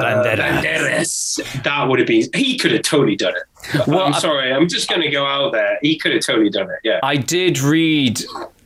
[0.03, 1.63] Banderas.
[1.63, 2.29] That would have been.
[2.35, 3.87] He could have totally done it.
[3.87, 4.53] Well, I'm sorry.
[4.53, 5.79] I'm just going to go out there.
[5.83, 6.81] He could have totally done it.
[6.83, 6.99] Yeah.
[7.05, 8.21] I did read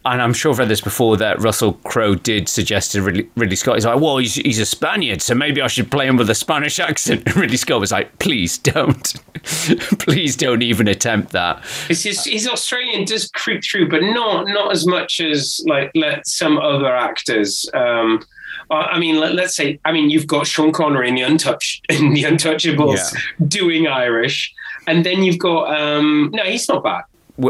[0.07, 3.57] and I'm sure I've read this before that Russell Crowe did suggest to Ridley, Ridley
[3.57, 3.77] Scott.
[3.77, 6.35] He's like, well, he's, he's a Spaniard, so maybe I should play him with a
[6.35, 7.23] Spanish accent.
[7.27, 9.15] And Ridley Scott was like, please don't.
[9.99, 11.65] please don't even attempt that.
[11.89, 16.59] His, his Australian does creep through, but not not as much as like let some
[16.59, 17.69] other actors.
[17.75, 18.23] Um,
[18.71, 22.15] I mean, let, us say, I mean, you've got Sean Connery in the Untouched in
[22.15, 23.47] the Untouchables yeah.
[23.47, 24.53] doing Irish,
[24.87, 27.05] and then you've got um, no, he's not bad.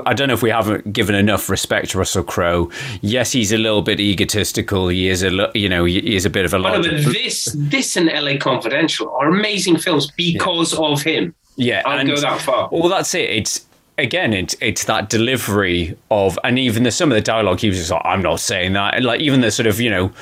[0.07, 2.71] I don't know if we haven't given enough respect to Russell Crowe.
[3.03, 4.89] Yes, he's a little bit egotistical.
[4.89, 6.57] He is a, you know, he is a bit of a.
[6.57, 10.87] Oh, but this, this, and LA Confidential are amazing films because yeah.
[10.87, 11.35] of him.
[11.57, 12.69] Yeah, and, go that far.
[12.73, 13.29] Well, that's it.
[13.29, 13.67] It's
[13.99, 17.61] again, it's it's that delivery of, and even the some of the dialogue.
[17.61, 19.91] He was just like, "I'm not saying that." And like even the sort of you
[19.91, 20.13] know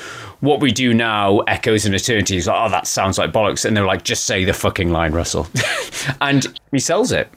[0.42, 2.34] what we do now echoes in eternity.
[2.34, 3.64] He's like, oh, that sounds like bollocks.
[3.64, 5.46] And they're like, just say the fucking line, Russell.
[6.20, 7.32] and he sells it.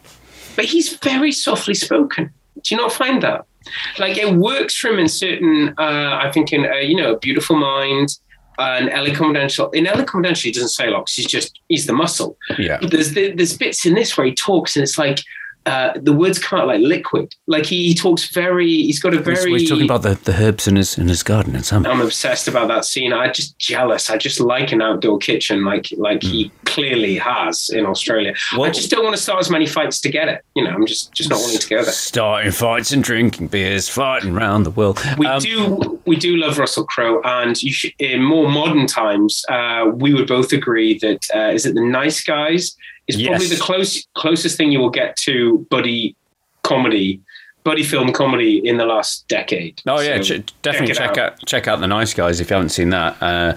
[0.56, 2.32] But he's very softly spoken.
[2.62, 3.45] Do you not find that?
[3.97, 7.20] Like it works for him in certain, uh, I think, in, uh, you know, a
[7.20, 8.10] beautiful mind,
[8.58, 9.70] and LA Confidential.
[9.72, 11.14] In LA Confidential, he doesn't say a locks.
[11.14, 12.38] He's just he's the muscle.
[12.58, 12.78] Yeah.
[12.80, 15.20] But there's there's bits in this where he talks, and it's like
[15.66, 17.34] uh, the words come out like liquid.
[17.47, 18.68] Like he, he talks very.
[18.68, 19.51] He's got a very.
[19.51, 21.91] He's, he's talking about the, the herbs in his in his garden and something.
[21.91, 23.13] I'm obsessed about that scene.
[23.13, 24.09] I'm just jealous.
[24.09, 26.30] I just like an outdoor kitchen, like like Hmm.
[26.30, 28.34] he clearly has in Australia.
[28.53, 30.43] I just don't want to start as many fights to get it.
[30.55, 31.91] You know, I'm just just not wanting to go there.
[31.91, 34.99] Starting fights and drinking beers, fighting around the world.
[35.18, 39.43] We Um, do we do love Russell Crowe, and you should, in more modern times,
[39.49, 42.76] uh, we would both agree that uh, is it the Nice Guys
[43.08, 46.16] is probably the close closest thing you will get to buddy
[46.64, 47.22] comedy,
[47.64, 49.82] buddy film comedy in the last decade.
[49.88, 51.45] Oh yeah, So ch- definitely it check out.
[51.45, 53.16] check out the Nice Guys if you haven't seen that.
[53.22, 53.53] Uh,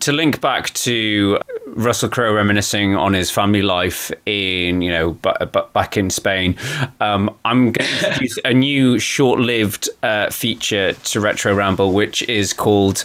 [0.00, 1.38] to link back to
[1.68, 6.56] Russell Crowe reminiscing on his family life in you know b- b- back in Spain,
[7.00, 12.52] um, I'm going to introduce a new short-lived uh, feature to Retro Ramble, which is
[12.52, 13.04] called.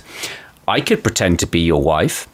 [0.67, 2.27] I could pretend to be your wife.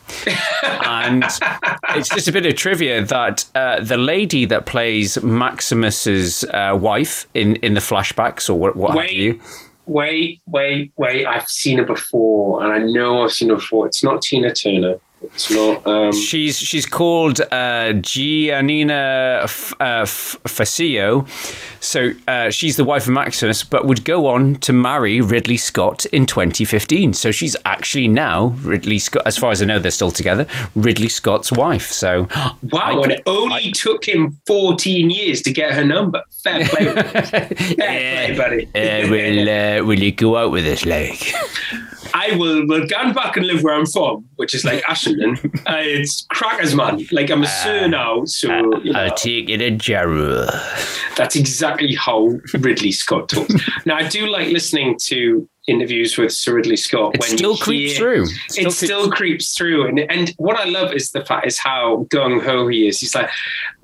[0.86, 1.24] and
[1.90, 7.28] it's just a bit of trivia that uh, the lady that plays Maximus's uh, wife
[7.34, 9.40] in, in the flashbacks or what, what have you,
[9.88, 11.26] Wait, wait, wait!
[11.26, 13.88] I've seen her before, and I know I've seen her before.
[13.88, 15.00] It's not Tina Turner.
[15.24, 15.86] It's not.
[15.86, 21.28] Um, She's she's called uh, Giannina F- uh, F- Facio.
[21.80, 26.05] So uh, she's the wife of Maximus, but would go on to marry Ridley Scott
[26.07, 27.13] in 2015.
[27.13, 29.24] So she's actually now Ridley Scott.
[29.26, 30.45] As far as I know, they're still together.
[30.76, 31.91] Ridley Scott's wife.
[31.91, 32.28] So
[32.72, 36.24] Wow, and it only took him 14 years to get her number.
[36.43, 36.86] Fair play.
[36.93, 37.45] Fair
[37.76, 38.65] play, buddy.
[38.76, 41.32] uh, will uh, will you go out with us, like?
[42.13, 45.55] I will will go back and live where I'm from, which is like Ashenden.
[45.68, 47.05] uh, it's crackers, man.
[47.12, 48.47] Like I'm a sir now, so
[48.84, 50.47] you know, I'll take it to Jarrow.
[51.16, 53.53] that's exactly how Ridley Scott talks.
[53.86, 57.16] now I do like listening to interviews with Sir Ridley Scott.
[57.16, 58.24] It when still creeps hear- through.
[58.24, 62.05] It Still still, creeps through, and and what I love is the fact is how
[62.09, 62.99] gung ho he is.
[62.99, 63.30] He's like,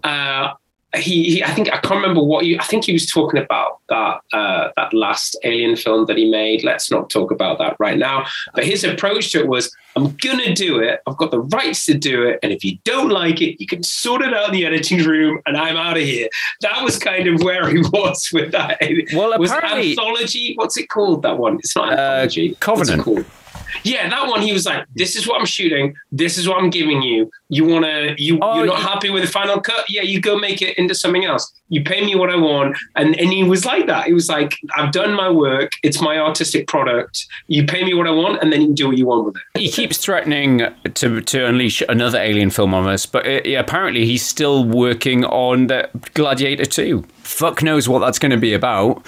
[0.03, 0.49] uh,
[0.95, 2.57] he, he I think I can't remember what you.
[2.59, 6.63] I think he was talking about that uh, that last Alien film that he made.
[6.63, 8.25] Let's not talk about that right now.
[8.53, 11.01] But his approach to it was, I'm gonna do it.
[11.05, 13.83] I've got the rights to do it, and if you don't like it, you can
[13.83, 16.29] sort it out in the editing room, and I'm out of here.
[16.61, 18.81] That was kind of where he was with that.
[19.13, 20.53] Well, was apparently- anthology.
[20.55, 21.21] What's it called?
[21.23, 21.57] That one?
[21.59, 22.49] It's not anthology.
[22.51, 23.27] What's it Covenant.
[23.83, 24.41] Yeah, that one.
[24.41, 25.95] He was like, "This is what I'm shooting.
[26.11, 27.29] This is what I'm giving you.
[27.49, 28.15] You wanna?
[28.17, 29.89] You Oh, you're not happy with the final cut?
[29.89, 31.51] Yeah, you go make it into something else.
[31.69, 34.07] You pay me what I want." And and he was like that.
[34.07, 35.71] He was like, "I've done my work.
[35.83, 37.25] It's my artistic product.
[37.47, 39.35] You pay me what I want, and then you can do what you want with
[39.35, 40.61] it." He keeps threatening
[40.93, 45.25] to to unleash another alien film on us, but uh, yeah, apparently he's still working
[45.25, 47.03] on the Gladiator 2.
[47.19, 49.05] Fuck knows what that's going to be about.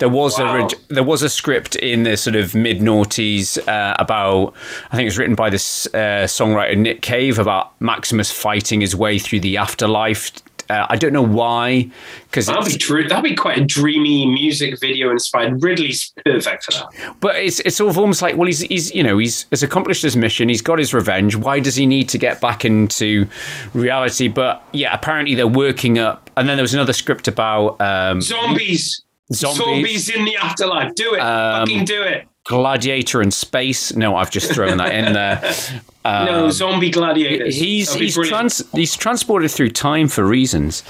[0.00, 0.56] There was a Wow.
[0.56, 4.54] reg- there was a script in the sort of mid noughties uh, about
[4.90, 8.96] I think it was written by this uh, songwriter Nick Cave about Maximus fighting his
[8.96, 10.32] way through the afterlife.
[10.68, 11.90] Uh, I don't know why,
[12.26, 15.60] because That'd be dr- that'd be quite a dreamy music video inspired.
[15.64, 17.16] Ridley's perfect for that.
[17.18, 20.02] But it's it's sort of almost like well he's he's you know he's has accomplished
[20.02, 23.26] his mission he's got his revenge why does he need to get back into
[23.74, 28.20] reality but yeah apparently they're working up and then there was another script about um,
[28.20, 29.02] Zombies.
[29.32, 29.58] Zombies.
[29.58, 30.94] Zombies in the afterlife.
[30.94, 31.20] Do it.
[31.20, 32.26] Um, Fucking do it.
[32.44, 35.40] gladiator in space no I've just thrown that in there
[36.04, 37.54] no, Um, zombie gladiators.
[37.54, 40.82] he's he's trans he's transported through time for reasons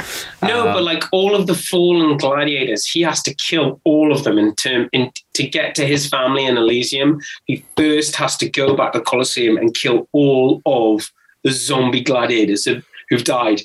[0.42, 4.22] No, Um, but like all of the fallen gladiators, he has to kill all of
[4.24, 7.20] them in term in to get to his family in Elysium.
[7.46, 11.10] He first has to go back to Colosseum and kill all of
[11.44, 12.64] the zombie gladiators
[13.10, 13.60] who've died.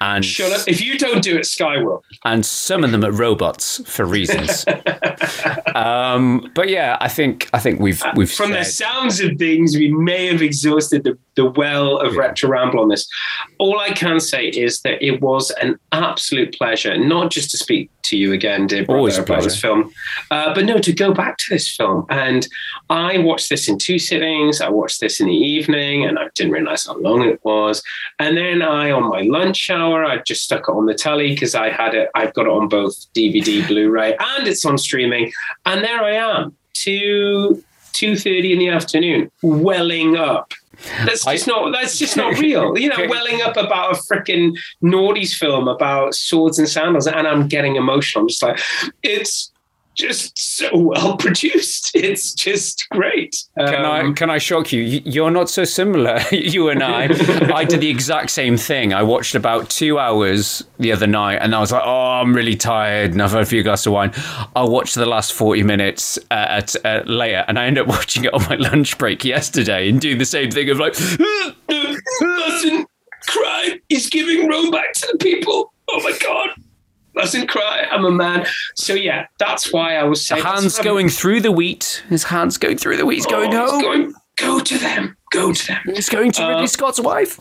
[0.00, 0.68] And Shut up!
[0.68, 2.02] If you don't do it, Sky will.
[2.24, 4.64] and some of them are robots for reasons
[5.74, 9.88] um, but yeah I think I think we've we've From the sounds of things, we
[9.92, 13.08] may have exhausted the, the well of retro ramble on this.
[13.58, 17.90] All I can say is that it was an absolute pleasure, not just to speak
[18.02, 19.92] to you again, dear brother, Always a about this film,
[20.32, 22.06] uh, but no, to go back to this film.
[22.10, 22.48] And
[22.90, 24.60] I watched this in two sittings.
[24.60, 27.82] I watched this in the evening, and I didn't realize how long it was.
[28.18, 31.54] And then I, on my lunch hour, I just stuck it on the telly because
[31.54, 32.08] I had it.
[32.16, 35.30] I've got it on both DVD, Blu-ray, and it's on streaming.
[35.66, 37.62] And there I am, two
[37.92, 40.52] two thirty in the afternoon, welling up.
[41.04, 41.72] That's just not.
[41.72, 42.76] That's just not real.
[42.78, 47.48] You know, welling up about a freaking naughties film about swords and sandals, and I'm
[47.48, 48.22] getting emotional.
[48.22, 48.60] I'm just like,
[49.02, 49.50] it's
[49.98, 51.90] just so well produced.
[51.98, 53.34] It's just great.
[53.58, 54.82] Can I Um, can I shock you?
[55.04, 56.20] You're not so similar.
[56.32, 57.04] you and I.
[57.54, 58.94] I did the exact same thing.
[58.94, 62.54] I watched about two hours the other night, and I was like, "Oh, I'm really
[62.54, 64.12] tired, and I've had a few glasses of wine."
[64.54, 68.24] I'll watch the last forty minutes uh, at uh, later, and I ended up watching
[68.24, 70.94] it on my lunch break yesterday and doing the same thing of like,
[72.20, 72.88] mustn't
[73.28, 73.80] cry.
[73.88, 75.72] He's giving Rome back to the people.
[75.90, 76.50] Oh my god.
[77.18, 77.86] Mustn't cry.
[77.90, 78.46] I'm a man.
[78.76, 82.02] So yeah, that's why I was saying hands going through the wheat.
[82.08, 83.16] His hands going through the wheat.
[83.16, 83.82] He's going Oh, he's home.
[83.82, 85.16] going- go to them.
[85.32, 85.80] Go to them.
[85.86, 87.40] He's going to Ridley Uh, Scott's wife.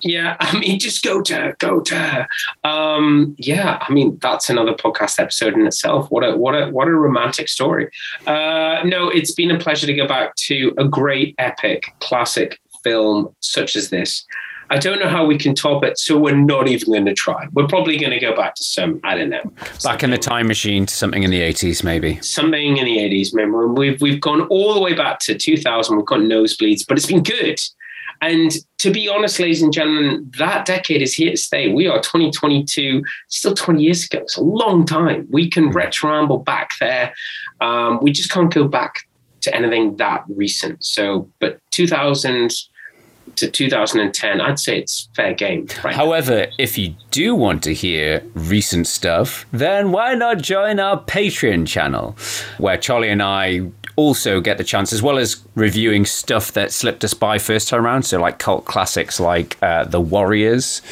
[0.00, 2.28] Yeah, I mean, just go to her, go to her.
[2.64, 6.10] Um, yeah, I mean, that's another podcast episode in itself.
[6.10, 7.90] What a what a what a romantic story.
[8.26, 13.34] Uh, no, it's been a pleasure to go back to a great epic classic film
[13.40, 14.24] such as this.
[14.70, 17.46] I don't know how we can top it, so we're not even going to try.
[17.52, 19.52] We're probably going to go back to some, I don't know,
[19.82, 22.20] Back in the time machine to something in the 80s, maybe.
[22.20, 23.34] something in the 80s.
[23.34, 25.96] Remember, we've we've gone all the way back to 2000.
[25.96, 27.58] We've got nosebleeds, but it's been good.
[28.20, 31.72] And to be honest, ladies and gentlemen, that decade is here to stay.
[31.72, 34.18] We are 2022, still 20 years ago.
[34.18, 35.28] It's a long time.
[35.30, 37.14] We can retro-ramble back there.
[37.60, 39.08] Um, we just can't go back
[39.42, 40.84] to anything that recent.
[40.84, 42.50] So, but 2000
[43.36, 45.68] to 2010, I'd say it's fair game.
[45.84, 45.94] Right?
[45.94, 51.66] However, if you do want to hear recent stuff, then why not join our Patreon
[51.66, 52.16] channel,
[52.58, 57.02] where Charlie and I also get the chance, as well as reviewing stuff that slipped
[57.02, 60.82] us by first time around, so like cult classics like uh, The Warriors,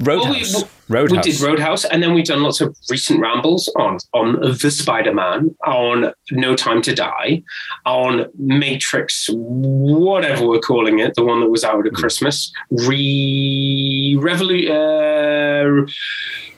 [0.00, 0.64] Well, we- Roadhouse.
[0.88, 1.24] We- Roadhouse.
[1.26, 5.12] We did Roadhouse, and then we've done lots of recent rambles on on the Spider
[5.12, 7.42] Man, on No Time to Die,
[7.84, 14.70] on Matrix, whatever we're calling it, the one that was out at Christmas, re Revolu-
[14.70, 15.90] uh,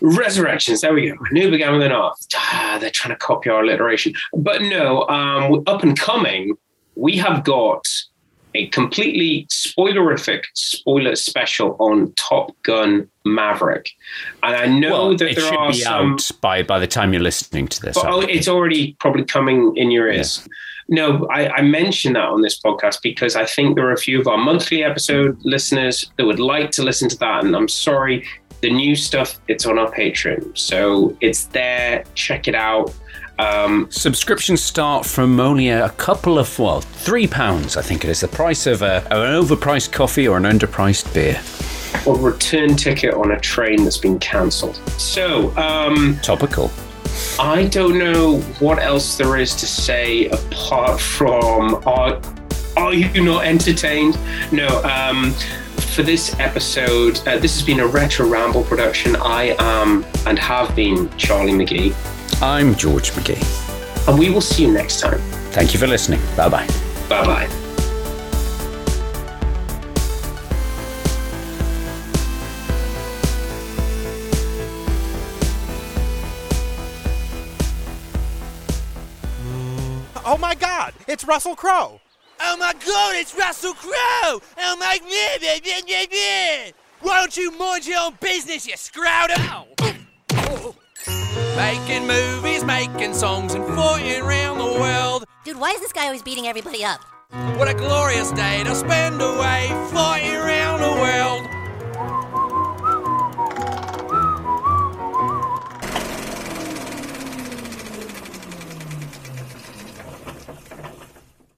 [0.01, 0.81] Resurrections.
[0.81, 1.15] There we go.
[1.15, 2.15] I knew it began with an R.
[2.37, 5.03] Ah, they're trying to copy our alliteration, but no.
[5.09, 6.55] Um, up and coming,
[6.95, 7.87] we have got
[8.55, 13.91] a completely spoilerific spoiler special on Top Gun Maverick.
[14.43, 16.13] And I know well, that it there should are be some.
[16.15, 17.95] out by, by the time you're listening to this.
[17.95, 20.47] But, oh, it's already probably coming in your ears.
[20.89, 24.19] No, I, I mention that on this podcast because I think there are a few
[24.21, 27.45] of our monthly episode listeners that would like to listen to that.
[27.45, 28.27] And I'm sorry,
[28.63, 30.57] the new stuff, it's on our Patreon.
[30.57, 32.05] So it's there.
[32.15, 32.95] Check it out.
[33.39, 38.21] Um, Subscriptions start from only a couple of, well, three pounds, I think it is,
[38.21, 41.41] the price of a, an overpriced coffee or an underpriced beer.
[42.07, 44.77] or return ticket on a train that's been cancelled.
[44.99, 46.71] So, um, Topical.
[47.39, 52.21] I don't know what else there is to say apart from are,
[52.77, 54.19] are you not entertained?
[54.53, 54.67] No.
[54.83, 55.33] Um,
[55.95, 59.17] for this episode, uh, this has been a Retro Ramble production.
[59.17, 61.93] I am and have been Charlie McGee,
[62.41, 63.43] I'm George McGee.
[64.09, 65.19] and we will see you next time.
[65.51, 66.21] Thank you for listening.
[66.37, 66.67] Bye bye.
[67.09, 67.49] Bye bye.
[80.25, 82.01] Oh my god, it's Russell Crowe.
[82.41, 84.41] Oh my god, it's Russell Crowe.
[84.59, 86.75] Oh my god.
[87.01, 89.35] Why don't you mind your own business, you scrouter?
[91.07, 95.25] Making movies, making songs, and footing around the world.
[95.45, 97.01] Dude, why is this guy always beating everybody up?
[97.57, 101.58] What a glorious day to spend away, flying around the world.